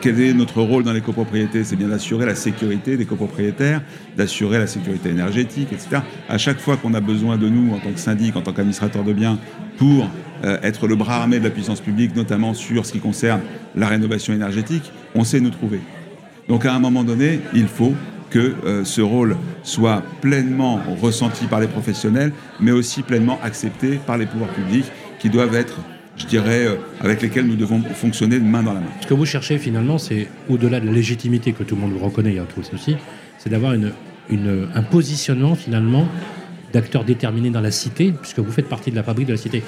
quel 0.00 0.20
est 0.20 0.32
notre 0.32 0.62
rôle 0.62 0.84
dans 0.84 0.92
les 0.92 1.00
copropriétés? 1.00 1.64
C'est 1.64 1.76
bien 1.76 1.88
d'assurer 1.88 2.24
la 2.26 2.34
sécurité 2.34 2.96
des 2.96 3.04
copropriétaires, 3.04 3.82
d'assurer 4.16 4.58
la 4.58 4.66
sécurité 4.66 5.10
énergétique, 5.10 5.68
etc. 5.72 6.02
À 6.28 6.38
chaque 6.38 6.60
fois 6.60 6.76
qu'on 6.76 6.94
a 6.94 7.00
besoin 7.00 7.36
de 7.36 7.48
nous, 7.48 7.74
en 7.74 7.78
tant 7.78 7.90
que 7.90 7.98
syndic, 7.98 8.36
en 8.36 8.42
tant 8.42 8.52
qu'administrateur 8.52 9.02
de 9.02 9.12
biens, 9.12 9.38
pour 9.76 10.08
euh, 10.44 10.58
être 10.62 10.86
le 10.86 10.96
bras 10.96 11.16
armé 11.16 11.38
de 11.38 11.44
la 11.44 11.50
puissance 11.50 11.80
publique, 11.80 12.14
notamment 12.14 12.54
sur 12.54 12.84
ce 12.84 12.92
qui 12.92 13.00
concerne 13.00 13.40
la 13.74 13.88
rénovation 13.88 14.34
énergétique, 14.34 14.92
on 15.14 15.24
sait 15.24 15.40
nous 15.40 15.50
trouver. 15.50 15.80
Donc 16.48 16.66
à 16.66 16.74
un 16.74 16.78
moment 16.78 17.04
donné, 17.04 17.40
il 17.54 17.68
faut 17.68 17.94
que 18.30 18.54
euh, 18.64 18.84
ce 18.84 19.00
rôle 19.00 19.36
soit 19.62 20.02
pleinement 20.20 20.80
ressenti 21.00 21.46
par 21.46 21.60
les 21.60 21.68
professionnels, 21.68 22.32
mais 22.60 22.72
aussi 22.72 23.02
pleinement 23.02 23.38
accepté 23.42 23.98
par 24.06 24.18
les 24.18 24.26
pouvoirs 24.26 24.50
publics 24.50 24.86
qui 25.18 25.30
doivent 25.30 25.54
être 25.54 25.78
je 26.16 26.26
dirais, 26.26 26.66
euh, 26.66 26.76
avec 27.00 27.22
lesquels 27.22 27.46
nous 27.46 27.56
devons 27.56 27.82
fonctionner 27.82 28.38
main 28.38 28.62
dans 28.62 28.72
la 28.72 28.80
main. 28.80 28.86
Ce 29.00 29.06
que 29.06 29.14
vous 29.14 29.26
cherchez 29.26 29.58
finalement, 29.58 29.98
c'est 29.98 30.28
au-delà 30.48 30.80
de 30.80 30.86
la 30.86 30.92
légitimité 30.92 31.52
que 31.52 31.62
tout 31.62 31.74
le 31.74 31.82
monde 31.82 31.92
vous 31.92 32.04
reconnaît, 32.04 32.30
il 32.30 32.36
y 32.36 32.38
a 32.38 32.42
autre 32.42 32.58
aussi, 32.58 32.96
c'est 33.38 33.50
d'avoir 33.50 33.74
une, 33.74 33.92
un 34.74 34.82
positionnement 34.82 35.54
finalement 35.54 36.06
d'acteurs 36.72 37.04
déterminés 37.04 37.50
dans 37.50 37.60
la 37.60 37.70
cité, 37.70 38.12
puisque 38.12 38.40
vous 38.40 38.50
faites 38.50 38.68
partie 38.68 38.90
de 38.90 38.96
la 38.96 39.02
fabrique 39.02 39.28
de 39.28 39.32
la 39.32 39.38
cité. 39.38 39.62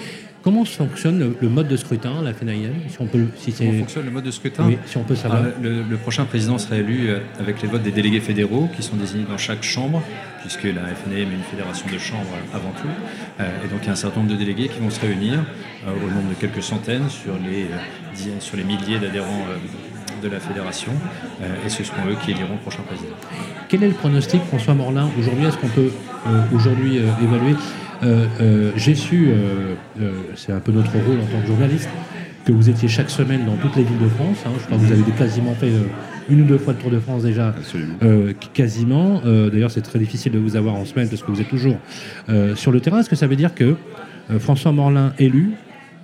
Comment 0.49 0.65
fonctionne 0.65 1.35
le, 1.39 1.49
mode 1.51 1.69
de 1.69 1.77
scrutin, 1.77 2.23
la 2.23 2.33
FNIM 2.33 2.73
si 2.89 2.97
on 3.01 3.07
peut, 3.07 3.27
si 3.37 3.53
Comment 3.53 3.81
fonctionne 3.81 4.07
le 4.07 4.11
mode 4.11 4.25
de 4.25 4.31
scrutin 4.31 4.65
oui, 4.67 4.79
si 4.87 4.97
on 4.97 5.03
peut 5.03 5.15
savoir. 5.15 5.43
Ah, 5.45 5.51
le, 5.63 5.97
prochain 5.99 6.25
président 6.25 6.57
sera 6.57 6.77
élu 6.77 7.11
euh, 7.11 7.19
avec 7.39 7.61
les 7.61 7.69
votes 7.69 7.83
des 7.83 7.91
délégués 7.91 8.21
fédéraux 8.21 8.67
qui 8.75 8.83
sont 8.83 8.97
désignés 8.97 9.27
dans 9.29 9.37
chaque 9.37 9.63
chambre, 9.63 10.03
puisque 10.41 10.65
la 10.65 10.87
FNIM 10.95 11.19
est 11.19 11.35
une 11.35 11.43
fédération 11.51 11.85
de 11.93 11.99
chambres 11.99 12.33
avant 12.55 12.71
tout. 12.81 12.89
Euh, 13.41 13.63
et 13.63 13.69
donc 13.69 13.81
il 13.83 13.87
y 13.89 13.89
a 13.91 13.93
un 13.93 13.97
certain 13.97 14.21
nombre 14.21 14.33
de 14.33 14.39
délégués 14.39 14.69
qui 14.69 14.81
vont 14.81 14.89
se 14.89 15.03
réunir 15.03 15.35
euh, 15.87 15.91
au 15.91 16.11
nombre 16.11 16.31
de 16.31 16.35
quelques 16.41 16.63
centaines 16.63 17.11
sur 17.11 17.35
les, 17.35 17.67
sur 18.41 18.57
les 18.57 18.65
milliers 18.65 18.99
d'adhérents 18.99 19.45
de 20.23 20.29
la 20.31 20.41
fédération, 20.41 20.93
et 21.65 21.69
ce 21.69 21.85
seront 21.85 22.09
eux 22.09 22.17
qui 22.25 22.31
éliront 22.31 22.55
le 22.55 22.61
prochain 22.61 22.83
président. 22.85 23.15
Quel 23.69 23.83
est 23.83 23.89
le 23.89 23.95
pronostic, 23.95 24.43
François 24.45 24.75
Morlin 24.75 25.11
Aujourd'hui, 25.19 25.45
est-ce 25.45 25.59
qu'on 25.59 25.69
peut 25.69 25.93
aujourd'hui 26.55 26.97
évaluer? 26.97 27.55
J'ai 28.77 28.95
su, 28.95 29.29
euh, 29.29 29.75
c'est 30.37 30.53
un 30.53 30.61
peu 30.61 30.73
notre 30.73 30.93
rôle 30.93 31.19
en 31.21 31.27
tant 31.27 31.41
que 31.41 31.47
journaliste, 31.47 31.89
que 32.45 32.53
vous 32.53 32.71
étiez 32.71 32.89
chaque 32.89 33.11
semaine 33.11 33.45
dans 33.45 33.57
toutes 33.57 33.77
les 33.77 33.83
villes 33.83 33.99
de 33.99 34.09
France. 34.09 34.39
Hein. 34.47 34.51
Je 34.59 34.65
crois 34.65 34.79
que 34.79 34.83
vous 34.83 34.93
avez 34.93 35.03
quasiment 35.13 35.55
fait 35.55 35.73
une 36.31 36.43
ou 36.43 36.45
deux 36.45 36.59
fois 36.59 36.73
le 36.73 36.79
Tour 36.79 36.91
de 36.91 37.01
France 37.01 37.23
déjà. 37.23 37.55
quasiment. 38.55 39.21
D'ailleurs, 39.25 39.71
c'est 39.71 39.83
très 39.83 39.99
difficile 39.99 40.33
de 40.33 40.39
vous 40.39 40.57
avoir 40.57 40.75
en 40.75 40.85
semaine 40.85 41.09
parce 41.09 41.23
que 41.23 41.31
vous 41.31 41.41
êtes 41.41 41.49
toujours 41.49 41.77
sur 42.55 42.73
le 42.73 42.81
terrain. 42.81 43.01
Est-ce 43.01 43.11
que 43.11 43.17
ça 43.17 43.27
veut 43.27 43.37
dire 43.37 43.55
que 43.55 43.77
François 44.39 44.73
Morlin 44.73 45.13
élu, 45.19 45.53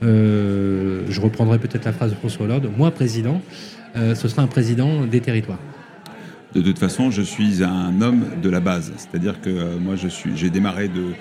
je 0.02 1.20
reprendrai 1.20 1.58
peut-être 1.58 1.84
la 1.86 1.92
phrase 1.92 2.10
de 2.10 2.16
François 2.16 2.44
Hollande, 2.44 2.68
moi 2.76 2.90
président, 2.90 3.40
ce 3.94 4.28
sera 4.28 4.42
un 4.42 4.48
président 4.48 5.06
des 5.06 5.20
territoires 5.20 5.60
de 6.54 6.60
toute 6.60 6.78
façon, 6.78 7.10
je 7.10 7.22
suis 7.22 7.64
un 7.64 8.00
homme 8.00 8.26
de 8.40 8.48
la 8.48 8.60
base. 8.60 8.92
C'est-à-dire 8.96 9.40
que 9.40 9.76
moi, 9.78 9.94
j'ai 9.96 10.50
démarré 10.50 10.88
de, 10.88 11.12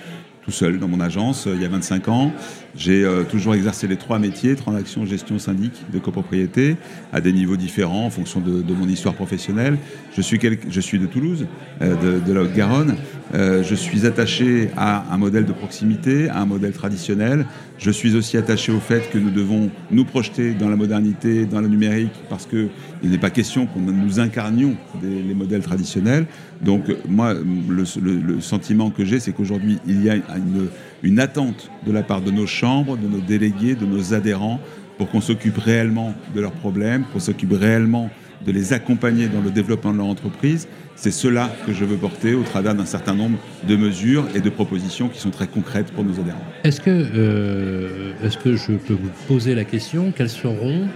tout 0.44 0.50
seul 0.50 0.78
dans 0.78 0.88
mon 0.88 1.00
agence 1.00 1.46
euh, 1.46 1.54
il 1.54 1.62
y 1.62 1.64
a 1.64 1.68
25 1.68 2.08
ans. 2.08 2.32
J'ai 2.76 3.04
euh, 3.04 3.22
toujours 3.22 3.54
exercé 3.54 3.86
les 3.86 3.96
trois 3.96 4.18
métiers, 4.18 4.56
transaction, 4.56 5.06
gestion, 5.06 5.38
syndic 5.38 5.72
de 5.92 5.98
copropriété, 5.98 6.76
à 7.12 7.20
des 7.20 7.32
niveaux 7.32 7.56
différents 7.56 8.04
en 8.04 8.10
fonction 8.10 8.40
de, 8.40 8.74
mon 8.74 8.88
histoire 8.88 9.14
professionnelle. 9.14 9.78
Je 10.14 10.20
suis, 10.20 10.38
de 10.38 11.06
Toulouse, 11.06 11.46
euh, 11.82 12.20
de, 12.20 12.32
la 12.32 12.42
Haute-Garonne. 12.42 12.96
je 13.32 13.74
suis 13.74 14.06
attaché 14.06 14.70
à 14.76 15.04
un 15.12 15.16
modèle 15.16 15.44
de 15.44 15.52
proximité, 15.52 16.28
à 16.28 16.40
un 16.40 16.46
modèle 16.46 16.72
traditionnel. 16.72 17.46
Je 17.84 17.90
suis 17.90 18.16
aussi 18.16 18.38
attaché 18.38 18.72
au 18.72 18.80
fait 18.80 19.10
que 19.10 19.18
nous 19.18 19.30
devons 19.30 19.68
nous 19.90 20.06
projeter 20.06 20.54
dans 20.54 20.70
la 20.70 20.76
modernité, 20.76 21.44
dans 21.44 21.60
le 21.60 21.68
numérique, 21.68 22.14
parce 22.30 22.46
qu'il 22.46 22.70
n'est 23.02 23.18
pas 23.18 23.28
question 23.28 23.66
que 23.66 23.78
nous 23.78 24.20
incarnions 24.20 24.74
les 25.02 25.34
modèles 25.34 25.60
traditionnels. 25.60 26.24
Donc 26.62 26.84
moi, 27.06 27.34
le, 27.34 28.40
sentiment 28.40 28.88
que 28.88 29.04
j'ai, 29.04 29.20
c'est 29.20 29.32
qu'aujourd'hui, 29.32 29.80
il 29.86 30.02
y 30.02 30.08
a 30.08 30.14
une, 30.14 30.68
une, 31.02 31.20
attente 31.20 31.70
de 31.86 31.92
la 31.92 32.02
part 32.02 32.22
de 32.22 32.30
nos 32.30 32.46
chambres, 32.46 32.96
de 32.96 33.06
nos 33.06 33.20
délégués, 33.20 33.74
de 33.74 33.84
nos 33.84 34.14
adhérents, 34.14 34.60
pour 34.96 35.10
qu'on 35.10 35.20
s'occupe 35.20 35.58
réellement 35.58 36.14
de 36.34 36.40
leurs 36.40 36.52
problèmes, 36.52 37.04
qu'on 37.12 37.20
s'occupe 37.20 37.52
réellement 37.52 38.08
de 38.44 38.52
les 38.52 38.72
accompagner 38.72 39.28
dans 39.28 39.40
le 39.40 39.50
développement 39.50 39.92
de 39.92 39.98
leur 39.98 40.06
entreprise. 40.06 40.68
C'est 40.96 41.10
cela 41.10 41.50
que 41.66 41.72
je 41.72 41.84
veux 41.84 41.96
porter 41.96 42.34
au 42.34 42.42
travers 42.42 42.74
d'un 42.74 42.84
certain 42.84 43.14
nombre 43.14 43.38
de 43.66 43.76
mesures 43.76 44.26
et 44.34 44.40
de 44.40 44.50
propositions 44.50 45.08
qui 45.08 45.18
sont 45.18 45.30
très 45.30 45.46
concrètes 45.46 45.92
pour 45.92 46.04
nos 46.04 46.20
adhérents. 46.20 46.44
Est-ce 46.62 46.80
que, 46.80 46.90
euh, 46.90 48.12
est 48.22 48.38
que 48.38 48.56
je 48.56 48.72
peux 48.72 48.94
vous 48.94 49.10
poser 49.26 49.54
la 49.54 49.64
question 49.64 50.12
Quels 50.16 50.28
seront, 50.28 50.86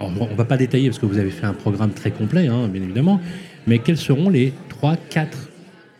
on 0.00 0.10
ne 0.10 0.34
va 0.34 0.44
pas 0.44 0.56
détailler 0.56 0.88
parce 0.88 0.98
que 0.98 1.06
vous 1.06 1.18
avez 1.18 1.30
fait 1.30 1.46
un 1.46 1.52
programme 1.52 1.90
très 1.90 2.10
complet, 2.10 2.48
hein, 2.48 2.68
bien 2.68 2.82
évidemment, 2.82 3.20
mais 3.66 3.78
quels 3.78 3.98
seront 3.98 4.30
les 4.30 4.52
3, 4.68 4.96
4 5.10 5.50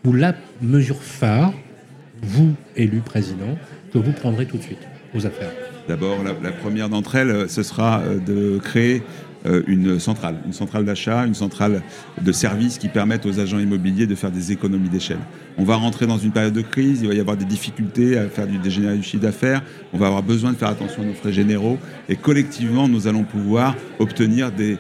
ou 0.04 0.12
la 0.12 0.35
mesure 0.61 1.02
phare, 1.02 1.52
vous, 2.23 2.54
élu 2.76 3.00
président, 3.00 3.59
que 3.92 3.99
vous 3.99 4.12
prendrez 4.12 4.47
tout 4.47 4.56
de 4.56 4.62
suite 4.62 4.88
aux 5.14 5.26
affaires? 5.26 5.50
D'abord, 5.88 6.18
la, 6.23 6.52
première 6.52 6.88
d'entre 6.88 7.16
elles, 7.16 7.49
ce 7.49 7.62
sera 7.62 8.00
euh, 8.00 8.18
de 8.18 8.59
créer 8.59 8.99
euh, 8.99 9.31
une 9.66 9.99
centrale, 9.99 10.37
une 10.46 10.52
centrale 10.52 10.84
d'achat, 10.84 11.26
une 11.26 11.34
centrale 11.34 11.82
de 12.20 12.32
services 12.32 12.78
qui 12.78 12.88
permettent 12.88 13.26
aux 13.26 13.40
agents 13.40 13.58
immobiliers 13.58 14.06
de 14.06 14.14
faire 14.14 14.30
des 14.30 14.52
économies 14.52 14.88
d'échelle. 14.88 15.18
On 15.58 15.64
va 15.64 15.76
rentrer 15.76 16.06
dans 16.06 16.18
une 16.18 16.30
période 16.30 16.52
de 16.54 16.62
crise, 16.62 17.00
il 17.02 17.08
va 17.08 17.14
y 17.14 17.20
avoir 17.20 17.37
des 17.37 17.44
difficultés 17.44 18.16
à 18.16 18.28
faire 18.28 18.46
du 18.46 18.58
dégénérer 18.58 18.96
du 18.96 19.02
chiffre 19.02 19.22
d'affaires, 19.22 19.62
on 19.92 19.99
va 19.99 20.06
avoir 20.06 20.22
besoin 20.22 20.52
de 20.52 20.56
faire 20.56 20.68
attention 20.68 21.02
à 21.02 21.06
nos 21.06 21.14
frais 21.14 21.32
généraux 21.32 21.78
et 22.08 22.16
collectivement, 22.16 22.88
nous 22.88 23.08
allons 23.08 23.25
pouvoir 23.25 23.75
obtenir 23.99 24.52
des 24.52 24.78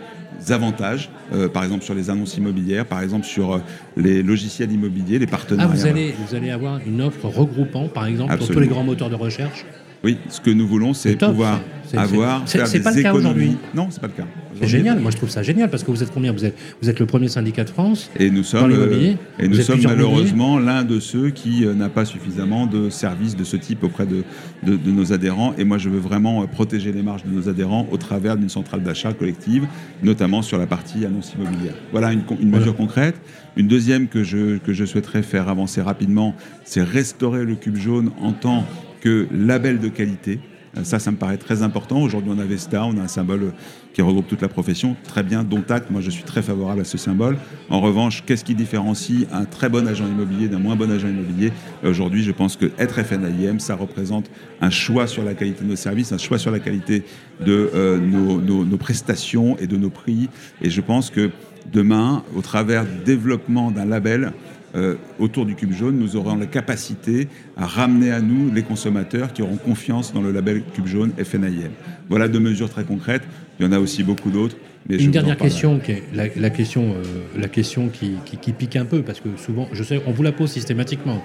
avantages, 0.50 1.10
euh, 1.32 1.48
par 1.48 1.62
exemple 1.64 1.84
sur 1.84 1.94
les 1.94 2.10
annonces 2.10 2.36
immobilières, 2.36 2.86
par 2.86 3.02
exemple 3.02 3.26
sur 3.26 3.54
euh, 3.54 3.58
les 3.96 4.22
logiciels 4.22 4.72
immobiliers, 4.72 5.18
les 5.18 5.26
partenaires. 5.26 5.68
Ah, 5.70 5.74
vous 5.74 5.86
allez, 5.86 6.14
vous 6.26 6.34
allez 6.34 6.50
avoir 6.50 6.80
une 6.84 7.00
offre 7.00 7.26
regroupant, 7.26 7.88
par 7.88 8.06
exemple, 8.06 8.36
sur 8.38 8.54
tous 8.54 8.60
les 8.60 8.66
grands 8.66 8.84
moteurs 8.84 9.10
de 9.10 9.14
recherche 9.14 9.64
Oui, 10.02 10.18
ce 10.28 10.40
que 10.40 10.50
nous 10.50 10.66
voulons, 10.66 10.94
c'est 10.94 11.16
pouvoir 11.16 11.60
avoir, 11.94 12.42
des 12.44 12.80
pas 12.80 12.92
le 12.92 13.02
cas 13.02 13.14
aujourd'hui. 13.14 13.56
Non, 13.74 13.88
c'est 13.90 14.00
pas 14.00 14.08
le 14.08 14.14
cas. 14.14 14.26
C'est 14.62 14.68
génial, 14.68 15.00
moi 15.00 15.10
je 15.10 15.16
trouve 15.16 15.30
ça 15.30 15.42
génial 15.42 15.68
parce 15.70 15.82
que 15.82 15.90
vous 15.90 16.02
êtes 16.02 16.12
combien? 16.12 16.32
Vous 16.32 16.44
êtes, 16.44 16.56
vous 16.80 16.88
êtes 16.88 16.98
le 17.00 17.06
premier 17.06 17.28
syndicat 17.28 17.64
de 17.64 17.70
France 17.70 18.10
et 18.18 18.30
nous 18.30 18.44
sommes, 18.44 18.72
euh, 18.72 19.14
et 19.38 19.48
nous 19.48 19.60
sommes 19.60 19.82
malheureusement 19.82 20.58
l'un 20.58 20.84
de 20.84 21.00
ceux 21.00 21.30
qui 21.30 21.66
n'a 21.66 21.88
pas 21.88 22.04
suffisamment 22.04 22.66
de 22.66 22.88
services 22.88 23.36
de 23.36 23.44
ce 23.44 23.56
type 23.56 23.84
auprès 23.84 24.06
de, 24.06 24.22
de, 24.62 24.90
nos 24.90 25.12
adhérents. 25.12 25.54
Et 25.58 25.64
moi 25.64 25.78
je 25.78 25.88
veux 25.88 25.98
vraiment 25.98 26.46
protéger 26.46 26.92
les 26.92 27.02
marges 27.02 27.24
de 27.24 27.30
nos 27.30 27.48
adhérents 27.48 27.88
au 27.90 27.96
travers 27.96 28.36
d'une 28.36 28.48
centrale 28.48 28.82
d'achat 28.82 29.12
collective, 29.12 29.66
notamment 30.02 30.42
sur 30.42 30.58
la 30.58 30.66
partie 30.66 31.04
annonce 31.04 31.32
immobilière. 31.34 31.74
Voilà 31.90 32.12
une, 32.12 32.22
une 32.40 32.50
mesure 32.50 32.76
concrète. 32.76 33.16
Une 33.56 33.68
deuxième 33.68 34.08
que 34.08 34.22
je, 34.24 34.58
que 34.58 34.72
je 34.72 34.84
souhaiterais 34.84 35.22
faire 35.22 35.48
avancer 35.48 35.82
rapidement, 35.82 36.34
c'est 36.64 36.82
restaurer 36.82 37.44
le 37.44 37.54
cube 37.54 37.76
jaune 37.76 38.10
en 38.20 38.32
tant 38.32 38.64
que 39.00 39.26
label 39.32 39.78
de 39.78 39.88
qualité. 39.88 40.40
Ça, 40.84 40.98
ça 40.98 41.10
me 41.10 41.16
paraît 41.16 41.36
très 41.36 41.62
important. 41.62 42.00
Aujourd'hui, 42.00 42.32
on 42.34 42.38
a 42.38 42.44
Vesta, 42.44 42.84
on 42.84 42.96
a 42.96 43.02
un 43.02 43.08
symbole 43.08 43.52
qui 43.92 44.00
regroupe 44.00 44.26
toute 44.26 44.40
la 44.40 44.48
profession. 44.48 44.96
Très 45.04 45.22
bien, 45.22 45.44
dont 45.44 45.62
acte. 45.68 45.90
Moi, 45.90 46.00
je 46.00 46.10
suis 46.10 46.22
très 46.22 46.40
favorable 46.40 46.80
à 46.80 46.84
ce 46.84 46.96
symbole. 46.96 47.36
En 47.68 47.80
revanche, 47.80 48.24
qu'est-ce 48.24 48.42
qui 48.42 48.54
différencie 48.54 49.26
un 49.32 49.44
très 49.44 49.68
bon 49.68 49.86
agent 49.86 50.06
immobilier 50.06 50.48
d'un 50.48 50.58
moins 50.58 50.74
bon 50.74 50.90
agent 50.90 51.08
immobilier? 51.08 51.52
Aujourd'hui, 51.84 52.22
je 52.22 52.32
pense 52.32 52.56
que 52.56 52.70
être 52.78 53.02
FNAIM, 53.02 53.58
ça 53.58 53.74
représente 53.74 54.30
un 54.62 54.70
choix 54.70 55.06
sur 55.06 55.24
la 55.24 55.34
qualité 55.34 55.62
de 55.62 55.68
nos 55.68 55.76
services, 55.76 56.12
un 56.12 56.18
choix 56.18 56.38
sur 56.38 56.50
la 56.50 56.58
qualité 56.58 57.04
de 57.44 57.70
euh, 57.74 57.98
nos, 57.98 58.40
nos 58.40 58.76
prestations 58.78 59.58
et 59.58 59.66
de 59.66 59.76
nos 59.76 59.90
prix. 59.90 60.30
Et 60.62 60.70
je 60.70 60.80
pense 60.80 61.10
que 61.10 61.30
demain, 61.70 62.24
au 62.34 62.40
travers 62.40 62.86
du 62.86 62.98
développement 63.04 63.70
d'un 63.70 63.84
label, 63.84 64.32
euh, 64.74 64.94
autour 65.18 65.44
du 65.44 65.54
Cube 65.54 65.72
Jaune, 65.72 65.98
nous 65.98 66.16
aurons 66.16 66.36
la 66.36 66.46
capacité 66.46 67.28
à 67.56 67.66
ramener 67.66 68.10
à 68.10 68.20
nous 68.20 68.50
les 68.52 68.62
consommateurs 68.62 69.32
qui 69.32 69.42
auront 69.42 69.56
confiance 69.56 70.12
dans 70.14 70.22
le 70.22 70.32
label 70.32 70.62
Cube 70.74 70.86
Jaune 70.86 71.12
FNIM. 71.22 71.70
Voilà 72.08 72.28
deux 72.28 72.40
mesures 72.40 72.70
très 72.70 72.84
concrètes. 72.84 73.22
Il 73.58 73.66
y 73.66 73.68
en 73.68 73.72
a 73.72 73.78
aussi 73.78 74.02
beaucoup 74.02 74.30
d'autres. 74.30 74.56
Une 74.88 75.10
dernière 75.10 75.36
question, 75.36 75.78
qui 75.78 75.92
est 75.92 76.02
la, 76.12 76.50
question, 76.50 76.94
euh, 76.94 77.02
la 77.38 77.48
question 77.48 77.88
qui, 77.88 78.52
pique 78.52 78.76
un 78.76 78.84
peu, 78.84 79.02
parce 79.02 79.20
que 79.20 79.28
souvent, 79.36 79.68
je 79.72 79.82
sais, 79.82 80.02
on 80.06 80.10
vous 80.10 80.22
la 80.22 80.32
pose 80.32 80.50
systématiquement. 80.50 81.22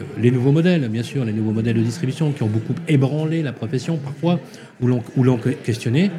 Euh, 0.00 0.02
les 0.18 0.30
nouveaux 0.30 0.52
modèles, 0.52 0.88
bien 0.88 1.02
sûr, 1.02 1.24
les 1.24 1.32
nouveaux 1.32 1.52
modèles 1.52 1.76
de 1.76 1.82
distribution 1.82 2.32
qui 2.32 2.42
ont 2.42 2.48
beaucoup 2.48 2.74
ébranlé 2.88 3.42
la 3.42 3.52
profession 3.52 3.96
parfois, 3.96 4.40
ou 4.80 5.22
l'ont 5.22 5.38
questionné. 5.64 6.10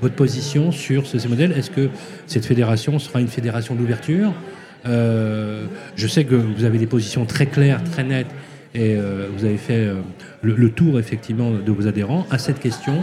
Votre 0.00 0.14
position 0.14 0.72
sur 0.72 1.06
ces 1.06 1.28
modèles, 1.28 1.52
est-ce 1.52 1.70
que 1.70 1.90
cette 2.26 2.46
fédération 2.46 2.98
sera 2.98 3.20
une 3.20 3.28
fédération 3.28 3.74
d'ouverture? 3.74 4.32
Euh, 4.86 5.66
je 5.96 6.06
sais 6.06 6.24
que 6.24 6.34
vous 6.34 6.64
avez 6.64 6.78
des 6.78 6.86
positions 6.86 7.24
très 7.26 7.46
claires, 7.46 7.82
très 7.84 8.04
nettes, 8.04 8.30
et 8.74 8.94
euh, 8.96 9.28
vous 9.36 9.44
avez 9.44 9.56
fait 9.56 9.86
euh, 9.86 9.94
le, 10.42 10.70
tour 10.70 10.98
effectivement 10.98 11.50
de 11.50 11.72
vos 11.72 11.86
adhérents. 11.86 12.26
À 12.30 12.38
cette 12.38 12.60
question, 12.60 12.94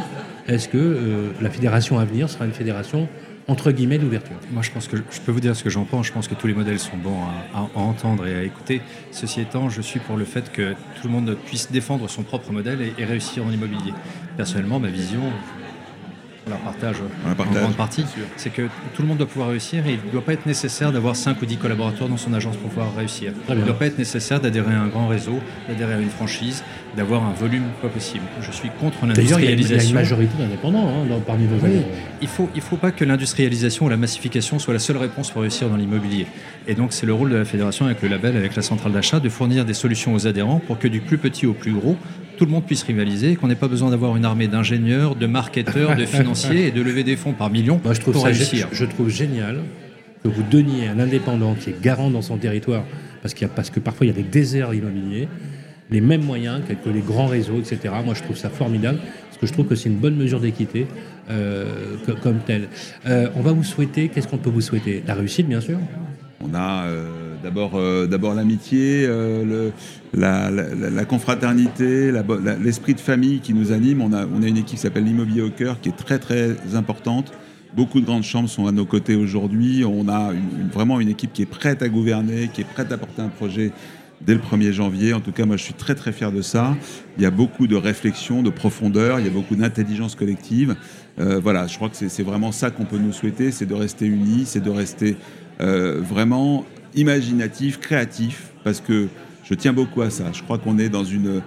est-ce 0.48 0.70
que 0.70 1.32
la 1.42 1.50
fédération 1.50 2.00
à 2.00 2.06
venir 2.06 2.30
sera 2.30 2.46
une 2.46 2.54
fédération 2.54 3.08
entre 3.50 3.72
guillemets 3.72 3.98
d'ouverture? 3.98 4.36
Moi, 4.52 4.62
je 4.62 4.72
pense 4.72 4.88
que 4.88 4.98
je 4.98 5.20
peux 5.22 5.32
vous 5.32 5.42
dire 5.42 5.56
ce 5.56 5.64
que 5.64 5.70
j'en 5.70 5.84
pense. 5.84 6.08
Je 6.08 6.14
pense 6.14 6.28
que 6.28 6.36
tous 6.36 6.48
les 6.48 6.54
modèles 6.54 6.80
sont 6.80 6.98
bons 6.98 7.20
à, 7.54 7.68
entendre 7.76 8.26
et 8.28 8.36
à 8.36 8.44
écouter. 8.44 8.82
Ceci 9.12 9.42
étant, 9.42 9.70
je 9.70 9.82
suis 9.82 10.00
pour 10.00 10.16
le 10.16 10.26
fait 10.26 10.52
que 10.52 10.72
tout 10.72 11.08
le 11.08 11.10
monde 11.10 11.38
puisse 11.46 11.70
défendre 11.70 12.10
son 12.10 12.24
propre 12.24 12.52
modèle 12.52 12.80
et 12.98 13.06
réussir 13.06 13.46
en 13.46 13.52
immobilier. 13.52 13.94
Personnellement, 14.38 14.80
ma 14.80 14.90
vision, 14.90 15.20
on 15.20 15.67
la 16.50 16.56
partage, 16.58 16.98
en 17.26 17.54
grande 17.54 17.76
partie, 17.76 18.06
c'est 18.36 18.50
que 18.50 18.64
tout 18.94 19.02
le 19.02 19.08
monde 19.08 19.18
doit 19.18 19.28
pouvoir 19.28 19.50
réussir 19.50 19.86
et 19.88 19.94
il 19.94 20.06
ne 20.06 20.12
doit 20.12 20.24
pas 20.24 20.34
être 20.34 20.46
nécessaire 20.46 20.92
d'avoir 20.92 21.16
5 21.16 21.42
ou 21.42 21.46
10 21.46 21.58
collaborateurs 21.58 22.10
dans 22.10 22.18
son 22.18 22.34
agence 22.34 22.56
pour 22.58 22.70
pouvoir 22.70 22.96
réussir. 22.96 23.34
Il 23.50 23.56
ne 23.56 23.64
doit 23.64 23.78
pas 23.78 23.88
être 23.88 23.98
nécessaire 23.98 24.40
d'adhérer 24.40 24.74
à 24.74 24.82
un 24.82 24.88
grand 24.88 25.08
réseau, 25.08 25.40
d'adhérer 25.68 25.96
à 25.96 26.00
une 26.00 26.10
franchise, 26.10 26.64
d'avoir 26.96 27.24
un 27.24 27.34
volume 27.34 27.66
pas 27.82 27.90
possible. 27.90 28.26
Je 28.42 28.52
suis 28.52 28.70
contre 28.80 29.06
l'industrialisation. 29.06 29.76
Il 29.76 29.82
y 29.82 29.86
a 29.86 29.90
une 29.90 29.96
majorité 29.96 30.34
d'indépendants 30.38 30.88
hein, 30.88 31.20
parmi 31.26 31.46
nos 31.46 31.58
oui, 31.58 31.82
Il 32.22 32.26
ne 32.26 32.30
faut, 32.30 32.50
il 32.56 32.62
faut 32.62 32.78
pas 32.78 32.92
que 32.92 33.06
l'industrialisation 33.06 33.86
ou 33.86 33.90
la 33.90 33.98
massification 33.98 34.60
soit 34.60 34.74
la 34.74 34.80
seule 34.80 34.98
réponse 34.98 35.32
pour 35.32 35.42
réussir 35.42 35.70
dans 35.70 35.78
l'immobilier. 35.78 36.28
Et 36.68 36.76
donc 36.76 36.94
c'est 36.94 37.06
le 37.06 37.14
rôle 37.14 37.30
de 37.30 37.38
la 37.38 37.46
fédération 37.46 37.86
avec 37.86 38.02
le 38.02 38.08
label, 38.08 38.36
avec 38.38 38.56
la 38.56 38.62
centrale 38.62 38.92
d'achat, 38.92 39.20
de 39.20 39.30
fournir 39.30 39.66
des 39.66 39.74
solutions 39.74 40.14
aux 40.14 40.28
adhérents 40.28 40.60
pour 40.60 40.80
que 40.80 40.88
du 40.88 41.02
plus 41.02 41.18
petit 41.18 41.46
au 41.46 41.54
plus 41.54 41.74
gros, 41.74 41.98
tout 42.38 42.46
le 42.46 42.52
monde 42.52 42.66
puisse 42.66 42.84
rivaliser, 42.84 43.36
qu'on 43.36 43.48
n'ait 43.48 43.56
pas 43.56 43.68
besoin 43.68 43.90
d'avoir 43.90 44.16
une 44.16 44.26
armée 44.26 44.48
d'ingénieurs, 44.48 45.16
de 45.16 45.26
marketeurs, 45.26 45.96
de 45.96 46.06
financiers 46.18 46.68
et 46.68 46.72
de 46.72 46.82
lever 46.82 47.04
des 47.04 47.16
fonds 47.16 47.34
par 47.34 47.50
millions 47.50 47.82
Moi, 47.84 47.94
je 47.94 48.02
trouve 48.02 48.14
pour 48.14 48.24
ça, 48.24 48.30
réussir. 48.30 48.68
Je, 48.72 48.86
trouve 48.86 49.10
génial 49.10 49.62
que 50.24 50.30
vous 50.30 50.44
donniez 50.44 50.88
un 50.88 51.00
indépendant 51.00 51.56
qui 51.56 51.72
est 51.72 51.82
garant 51.82 52.10
dans 52.10 52.22
son 52.22 52.38
territoire, 52.38 52.84
parce, 53.22 53.34
qu'il 53.34 53.48
y 53.48 53.50
a, 53.50 53.54
parce 53.54 53.70
que 53.70 53.80
parfois 53.80 54.06
il 54.06 54.10
y 54.10 54.14
a 54.14 54.16
des 54.16 54.24
déserts 54.24 54.74
immobiliers, 54.74 55.28
les 55.90 56.02
mêmes 56.02 56.24
moyens 56.24 56.62
que 56.68 56.90
les 56.90 57.02
grands 57.02 57.28
réseaux, 57.28 57.60
etc. 57.60 57.94
Moi, 58.04 58.14
je 58.14 58.24
trouve 58.24 58.38
ça 58.38 58.50
formidable, 58.50 59.00
parce 59.00 59.38
que 59.40 59.48
je 59.48 59.54
trouve 59.54 59.68
que 59.68 59.76
c'est 59.76 59.90
une 59.90 59.98
bonne 59.98 60.16
mesure 60.16 60.40
d'équité 60.40 60.88
euh, 61.30 61.96
comme 62.22 62.40
telle. 62.40 62.68
Euh, 63.08 63.30
on 63.36 63.42
va 63.42 63.52
vous 63.52 63.64
souhaiter, 63.64 64.10
qu'est-ce 64.10 64.28
qu'on 64.28 64.38
peut 64.38 64.50
vous 64.50 64.62
souhaiter? 64.62 65.04
La 65.08 65.16
réussite, 65.16 65.48
bien 65.48 65.62
sûr. 65.62 65.80
On 66.42 66.54
a 66.54 66.86
euh, 66.86 67.17
d'abord, 67.48 67.76
euh, 67.76 68.08
d'abord 68.08 68.34
l'amitié, 68.34 69.06
euh, 69.08 69.72
la, 70.14 71.06
confraternité, 71.06 72.12
l'esprit 72.60 72.94
de 72.94 73.00
famille 73.00 73.40
qui 73.40 73.54
nous 73.54 73.72
anime. 73.72 74.02
On 74.02 74.12
a, 74.12 74.26
une 74.26 74.58
équipe 74.58 74.66
qui 74.66 74.78
s'appelle 74.78 75.06
l'Immobilier 75.06 75.42
au 75.42 75.50
cœur, 75.50 75.80
qui 75.80 75.90
est 75.90 75.96
très 75.96 76.20
très 76.20 76.58
importante. 76.76 77.32
Beaucoup 77.74 78.02
de 78.02 78.06
grandes 78.06 78.24
chambres 78.24 78.50
sont 78.50 78.68
à 78.68 78.72
nos 78.72 78.86
côtés 78.86 79.16
aujourd'hui. 79.16 79.86
On 79.86 80.10
a 80.10 80.34
vraiment 80.74 81.00
une 81.00 81.10
équipe 81.10 81.32
qui 81.32 81.44
est 81.44 81.46
prête 81.46 81.82
à 81.82 81.90
gouverner, 81.90 82.50
qui 82.54 82.62
est 82.62 82.66
prête 82.66 82.92
à 82.92 82.98
porter 82.98 83.22
un 83.22 83.30
projet 83.30 83.72
dès 84.20 84.34
le 84.34 84.42
1er 84.42 84.72
janvier. 84.74 85.14
En 85.14 85.22
tout 85.22 85.32
cas, 85.32 85.46
moi, 85.46 85.56
je 85.56 85.64
suis 85.64 85.74
très 85.74 85.96
très 85.96 86.12
fier 86.12 86.34
de 86.34 86.42
ça. 86.42 86.76
Il 87.18 87.24
y 87.24 87.26
a 87.26 87.32
beaucoup 87.32 87.68
de 87.68 87.76
réflexion, 87.76 88.44
de 88.44 88.50
profondeur, 88.50 89.20
il 89.20 89.26
y 89.26 89.30
a 89.30 89.32
beaucoup 89.32 89.56
d'intelligence 89.56 90.16
collective. 90.16 90.76
voilà, 91.18 91.68
je 91.68 91.78
crois 91.78 91.90
que 91.90 91.96
c'est 91.96 92.24
vraiment 92.24 92.52
ça 92.52 92.72
qu'on 92.72 92.86
peut 92.86 92.98
nous 92.98 93.14
souhaiter, 93.14 93.52
c'est 93.52 93.66
de 93.66 93.74
rester 93.74 94.06
unis, 94.06 94.44
c'est 94.46 94.64
de 94.64 94.70
rester 94.70 95.16
euh, 95.60 96.00
vraiment 96.02 96.66
imaginatif, 96.98 97.80
créatif, 97.80 98.52
parce 98.64 98.82
que 98.82 99.08
je 99.44 99.54
tiens 99.54 99.72
beaucoup 99.72 100.02
à 100.02 100.10
ça. 100.10 100.26
Je 100.34 100.44
crois 100.44 100.58
qu'on 100.58 100.78
est 100.78 100.90
dans 100.90 101.06
une, 101.06 101.42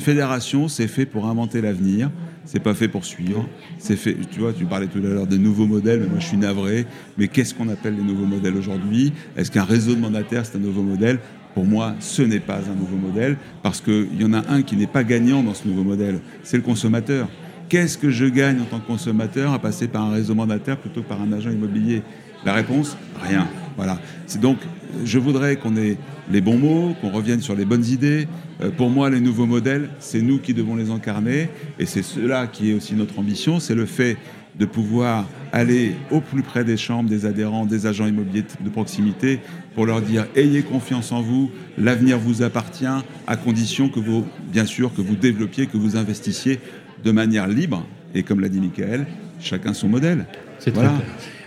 fédération, 0.00 0.66
c'est 0.66 0.88
fait 0.88 1.06
pour 1.06 1.26
inventer 1.26 1.60
l'avenir, 1.60 2.10
c'est 2.44 2.60
pas 2.60 2.74
fait 2.74 2.88
pour 2.88 3.04
suivre. 3.04 3.46
C'est 3.78 3.96
fait, 3.96 4.16
tu 4.30 4.40
vois, 4.40 4.52
tu 4.52 4.64
parlais 4.64 4.86
tout 4.86 4.98
à 4.98 5.08
l'heure 5.08 5.26
des 5.26 5.38
nouveaux 5.38 5.66
modèles, 5.66 6.00
mais 6.00 6.08
moi 6.08 6.18
je 6.18 6.26
suis 6.26 6.36
navré. 6.36 6.86
Mais 7.18 7.28
qu'est-ce 7.28 7.54
qu'on 7.54 7.68
appelle 7.68 7.96
les 7.96 8.02
nouveaux 8.02 8.26
modèles 8.26 8.56
aujourd'hui? 8.56 9.12
Est-ce 9.36 9.50
qu'un 9.50 9.64
réseau 9.64 9.94
de 9.94 10.00
mandataires 10.00 10.44
c'est 10.46 10.56
un 10.56 10.60
nouveau 10.60 10.82
modèle? 10.82 11.20
Pour 11.54 11.64
moi, 11.64 11.94
ce 12.00 12.22
n'est 12.22 12.40
pas 12.40 12.58
un 12.58 12.74
nouveau 12.74 12.96
modèle, 12.96 13.38
parce 13.62 13.80
qu'il 13.80 14.20
y 14.20 14.24
en 14.24 14.34
a 14.34 14.42
un 14.50 14.62
qui 14.62 14.76
n'est 14.76 14.86
pas 14.86 15.04
gagnant 15.04 15.42
dans 15.42 15.54
ce 15.54 15.66
nouveau 15.66 15.84
modèle, 15.84 16.20
c'est 16.42 16.58
le 16.58 16.62
consommateur. 16.62 17.28
Qu'est-ce 17.68 17.98
que 17.98 18.10
je 18.10 18.26
gagne 18.26 18.60
en 18.60 18.64
tant 18.64 18.78
que 18.78 18.86
consommateur 18.86 19.52
à 19.52 19.58
passer 19.58 19.88
par 19.88 20.02
un 20.02 20.12
réseau 20.12 20.34
mandataire 20.34 20.76
plutôt 20.78 21.02
que 21.02 21.08
par 21.08 21.20
un 21.20 21.32
agent 21.32 21.50
immobilier? 21.50 22.02
La 22.44 22.52
réponse 22.52 22.96
Rien. 23.22 23.48
Voilà. 23.76 23.98
C'est 24.26 24.40
donc, 24.40 24.58
je 25.04 25.18
voudrais 25.18 25.56
qu'on 25.56 25.76
ait 25.76 25.96
les 26.30 26.40
bons 26.40 26.58
mots, 26.58 26.94
qu'on 27.00 27.10
revienne 27.10 27.40
sur 27.40 27.54
les 27.54 27.64
bonnes 27.64 27.84
idées. 27.84 28.26
Euh, 28.62 28.70
pour 28.70 28.90
moi, 28.90 29.10
les 29.10 29.20
nouveaux 29.20 29.46
modèles, 29.46 29.90
c'est 29.98 30.22
nous 30.22 30.38
qui 30.38 30.54
devons 30.54 30.76
les 30.76 30.90
incarner. 30.90 31.48
Et 31.78 31.86
c'est 31.86 32.02
cela 32.02 32.46
qui 32.46 32.70
est 32.70 32.74
aussi 32.74 32.94
notre 32.94 33.18
ambition, 33.18 33.60
c'est 33.60 33.74
le 33.74 33.86
fait 33.86 34.16
de 34.58 34.64
pouvoir 34.64 35.26
aller 35.52 35.92
au 36.10 36.20
plus 36.20 36.42
près 36.42 36.64
des 36.64 36.78
chambres, 36.78 37.10
des 37.10 37.26
adhérents, 37.26 37.66
des 37.66 37.86
agents 37.86 38.06
immobiliers 38.06 38.44
de 38.60 38.70
proximité, 38.70 39.40
pour 39.74 39.84
leur 39.84 40.00
dire 40.00 40.26
ayez 40.34 40.62
confiance 40.62 41.12
en 41.12 41.20
vous, 41.20 41.50
l'avenir 41.76 42.18
vous 42.18 42.42
appartient, 42.42 42.86
à 43.26 43.36
condition 43.36 43.90
que 43.90 44.00
vous, 44.00 44.24
bien 44.50 44.64
sûr, 44.64 44.94
que 44.94 45.02
vous 45.02 45.16
développiez, 45.16 45.66
que 45.66 45.76
vous 45.76 45.96
investissiez 45.96 46.58
de 47.04 47.10
manière 47.10 47.46
libre. 47.48 47.86
Et 48.14 48.22
comme 48.22 48.40
l'a 48.40 48.48
dit 48.48 48.60
Michael, 48.60 49.06
chacun 49.40 49.74
son 49.74 49.88
modèle. 49.88 50.24
C'est 50.58 50.72
très 50.72 50.80
clair. 50.80 51.02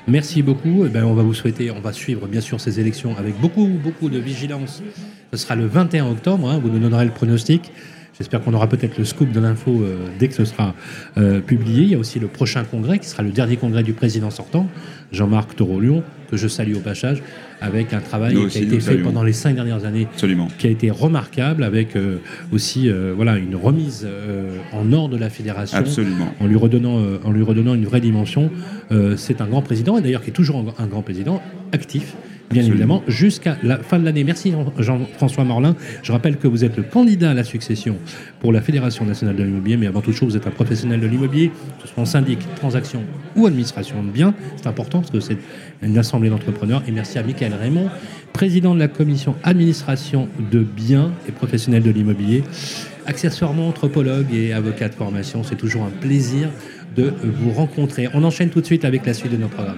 Merci 0.10 0.42
beaucoup. 0.42 0.86
Eh 0.86 0.90
ben, 0.90 1.04
on 1.04 1.14
va 1.14 1.22
vous 1.22 1.36
souhaiter, 1.36 1.70
on 1.70 1.82
va 1.82 1.94
suivre 1.94 2.26
bien 2.28 2.42
sûr 2.42 2.60
ces 2.60 2.80
élections 2.80 3.16
avec 3.16 3.40
beaucoup, 3.40 3.68
beaucoup 3.68 4.10
de 4.10 4.18
vigilance. 4.18 4.82
Ce 5.32 5.38
sera 5.38 5.56
le 5.56 5.68
21 5.68 6.10
octobre, 6.10 6.50
hein, 6.50 6.60
vous 6.60 6.70
nous 6.70 6.80
donnerez 6.80 7.06
le 7.06 7.12
pronostic. 7.12 7.72
J'espère 8.20 8.42
qu'on 8.42 8.54
aura 8.54 8.68
peut-être 8.68 8.98
le 8.98 9.06
scoop 9.06 9.32
de 9.32 9.40
l'info 9.40 9.72
euh, 9.72 9.96
dès 10.20 10.28
que 10.28 10.34
ce 10.34 10.44
sera 10.44 10.76
euh, 11.18 11.40
publié. 11.40 11.84
Il 11.84 11.90
y 11.90 11.96
a 11.96 11.98
aussi 11.98 12.20
le 12.20 12.28
prochain 12.28 12.66
congrès 12.66 13.00
qui 13.00 13.08
sera 13.08 13.24
le 13.24 13.32
dernier 13.32 13.56
congrès 13.56 13.82
du 13.82 13.94
président 13.94 14.30
sortant, 14.30 14.68
Jean-Marc 15.14 15.56
Taureau-Lyon, 15.56 16.04
que 16.30 16.36
je 16.36 16.50
salue 16.50 16.76
au 16.76 16.82
passage, 16.82 17.24
avec 17.62 17.94
un 17.94 18.02
travail 18.02 18.36
qui 18.50 18.58
a 18.58 18.62
été 18.62 18.82
fait 18.82 18.98
pendant 18.98 19.24
les 19.24 19.32
cinq 19.32 19.56
dernières 19.56 19.86
années, 19.86 20.06
qui 20.58 20.68
a 20.68 20.70
été 20.70 20.92
remarquable, 20.92 21.64
avec 21.64 21.96
euh, 21.96 22.18
aussi 22.52 22.92
voilà, 23.16 23.38
une 23.38 23.56
remise 23.56 24.06
en 24.74 24.92
ordre 24.92 25.16
de 25.16 25.20
la 25.20 25.30
fédération, 25.30 25.78
En, 26.42 26.46
lui 26.46 26.58
redonnant, 26.58 27.02
en 27.24 27.32
lui 27.32 27.42
redonnant 27.42 27.74
une 27.74 27.86
vraie 27.86 28.02
dimension. 28.02 28.52
C'est 29.16 29.40
un 29.40 29.48
grand 29.48 29.62
président, 29.62 29.98
et 29.98 30.02
d'ailleurs 30.02 30.24
qui 30.24 30.30
est 30.30 30.34
toujours 30.34 30.76
un 30.78 30.88
grand 30.88 31.02
président, 31.02 31.42
actif, 31.72 32.16
bien 32.50 32.64
évidemment, 32.64 33.04
jusqu'à 33.08 33.58
la 33.64 33.78
fin 33.78 34.00
de 34.00 34.06
l'année. 34.06 34.24
Merci 34.24 34.54
Jean-François 34.78 35.44
Morlin. 35.44 35.76
Je 36.04 36.12
rappelle 36.12 36.38
que 36.38 36.48
vous 36.48 36.64
êtes 36.64 36.78
le 36.78 36.84
candidat 36.84 37.32
à 37.32 37.34
la 37.34 37.44
succession 37.44 37.98
pour 38.40 38.52
la 38.52 38.62
Fédération 38.62 39.06
nationale 39.06 39.36
de 39.36 39.44
l'immobilier, 39.44 39.78
mais 39.78 39.88
avant 39.88 40.02
toute 40.02 40.16
chose, 40.16 40.30
vous 40.30 40.38
êtes 40.38 40.48
un 40.48 40.52
professionnel 40.52 41.00
de 41.00 41.08
l'immobilier, 41.08 41.50
que 41.50 41.88
ce 41.88 41.94
soit 41.94 42.02
en 42.02 42.06
syndic, 42.06 42.40
transaction 42.56 43.04
ou 43.36 43.46
administration 43.46 44.04
de 44.04 44.10
biens. 44.10 44.34
C'est 44.58 44.68
important 44.68 45.00
parce 45.00 45.12
que 45.12 45.20
c'est 45.20 45.38
une 45.82 45.98
assemblée 45.98 46.30
d'entrepreneurs. 46.30 46.84
Et 46.88 46.92
merci 46.92 47.20
à 47.20 47.24
Michael 47.24 47.54
Raymond, 47.54 47.90
président 48.34 48.74
de 48.74 48.80
la 48.80 48.88
commission 48.88 49.36
administration 49.44 50.28
de 50.52 50.60
biens 50.60 51.12
et 51.28 51.32
professionnel 51.32 51.84
de 51.84 51.92
l'immobilier. 51.92 52.44
Accessoirement 53.06 53.68
anthropologue 53.68 54.34
et 54.34 54.54
avocat 54.54 54.90
de 54.90 54.96
formation, 54.96 55.44
c'est 55.44 55.56
toujours 55.56 55.84
un 55.84 55.90
plaisir 55.90 56.50
de 56.96 57.14
vous 57.24 57.52
rencontrer. 57.52 58.08
On 58.14 58.24
enchaîne 58.24 58.50
tout 58.50 58.62
de 58.62 58.66
suite 58.66 58.86
avec 58.86 59.06
la 59.06 59.14
suite 59.14 59.32
de 59.32 59.38
notre 59.38 59.54
programme. 59.54 59.78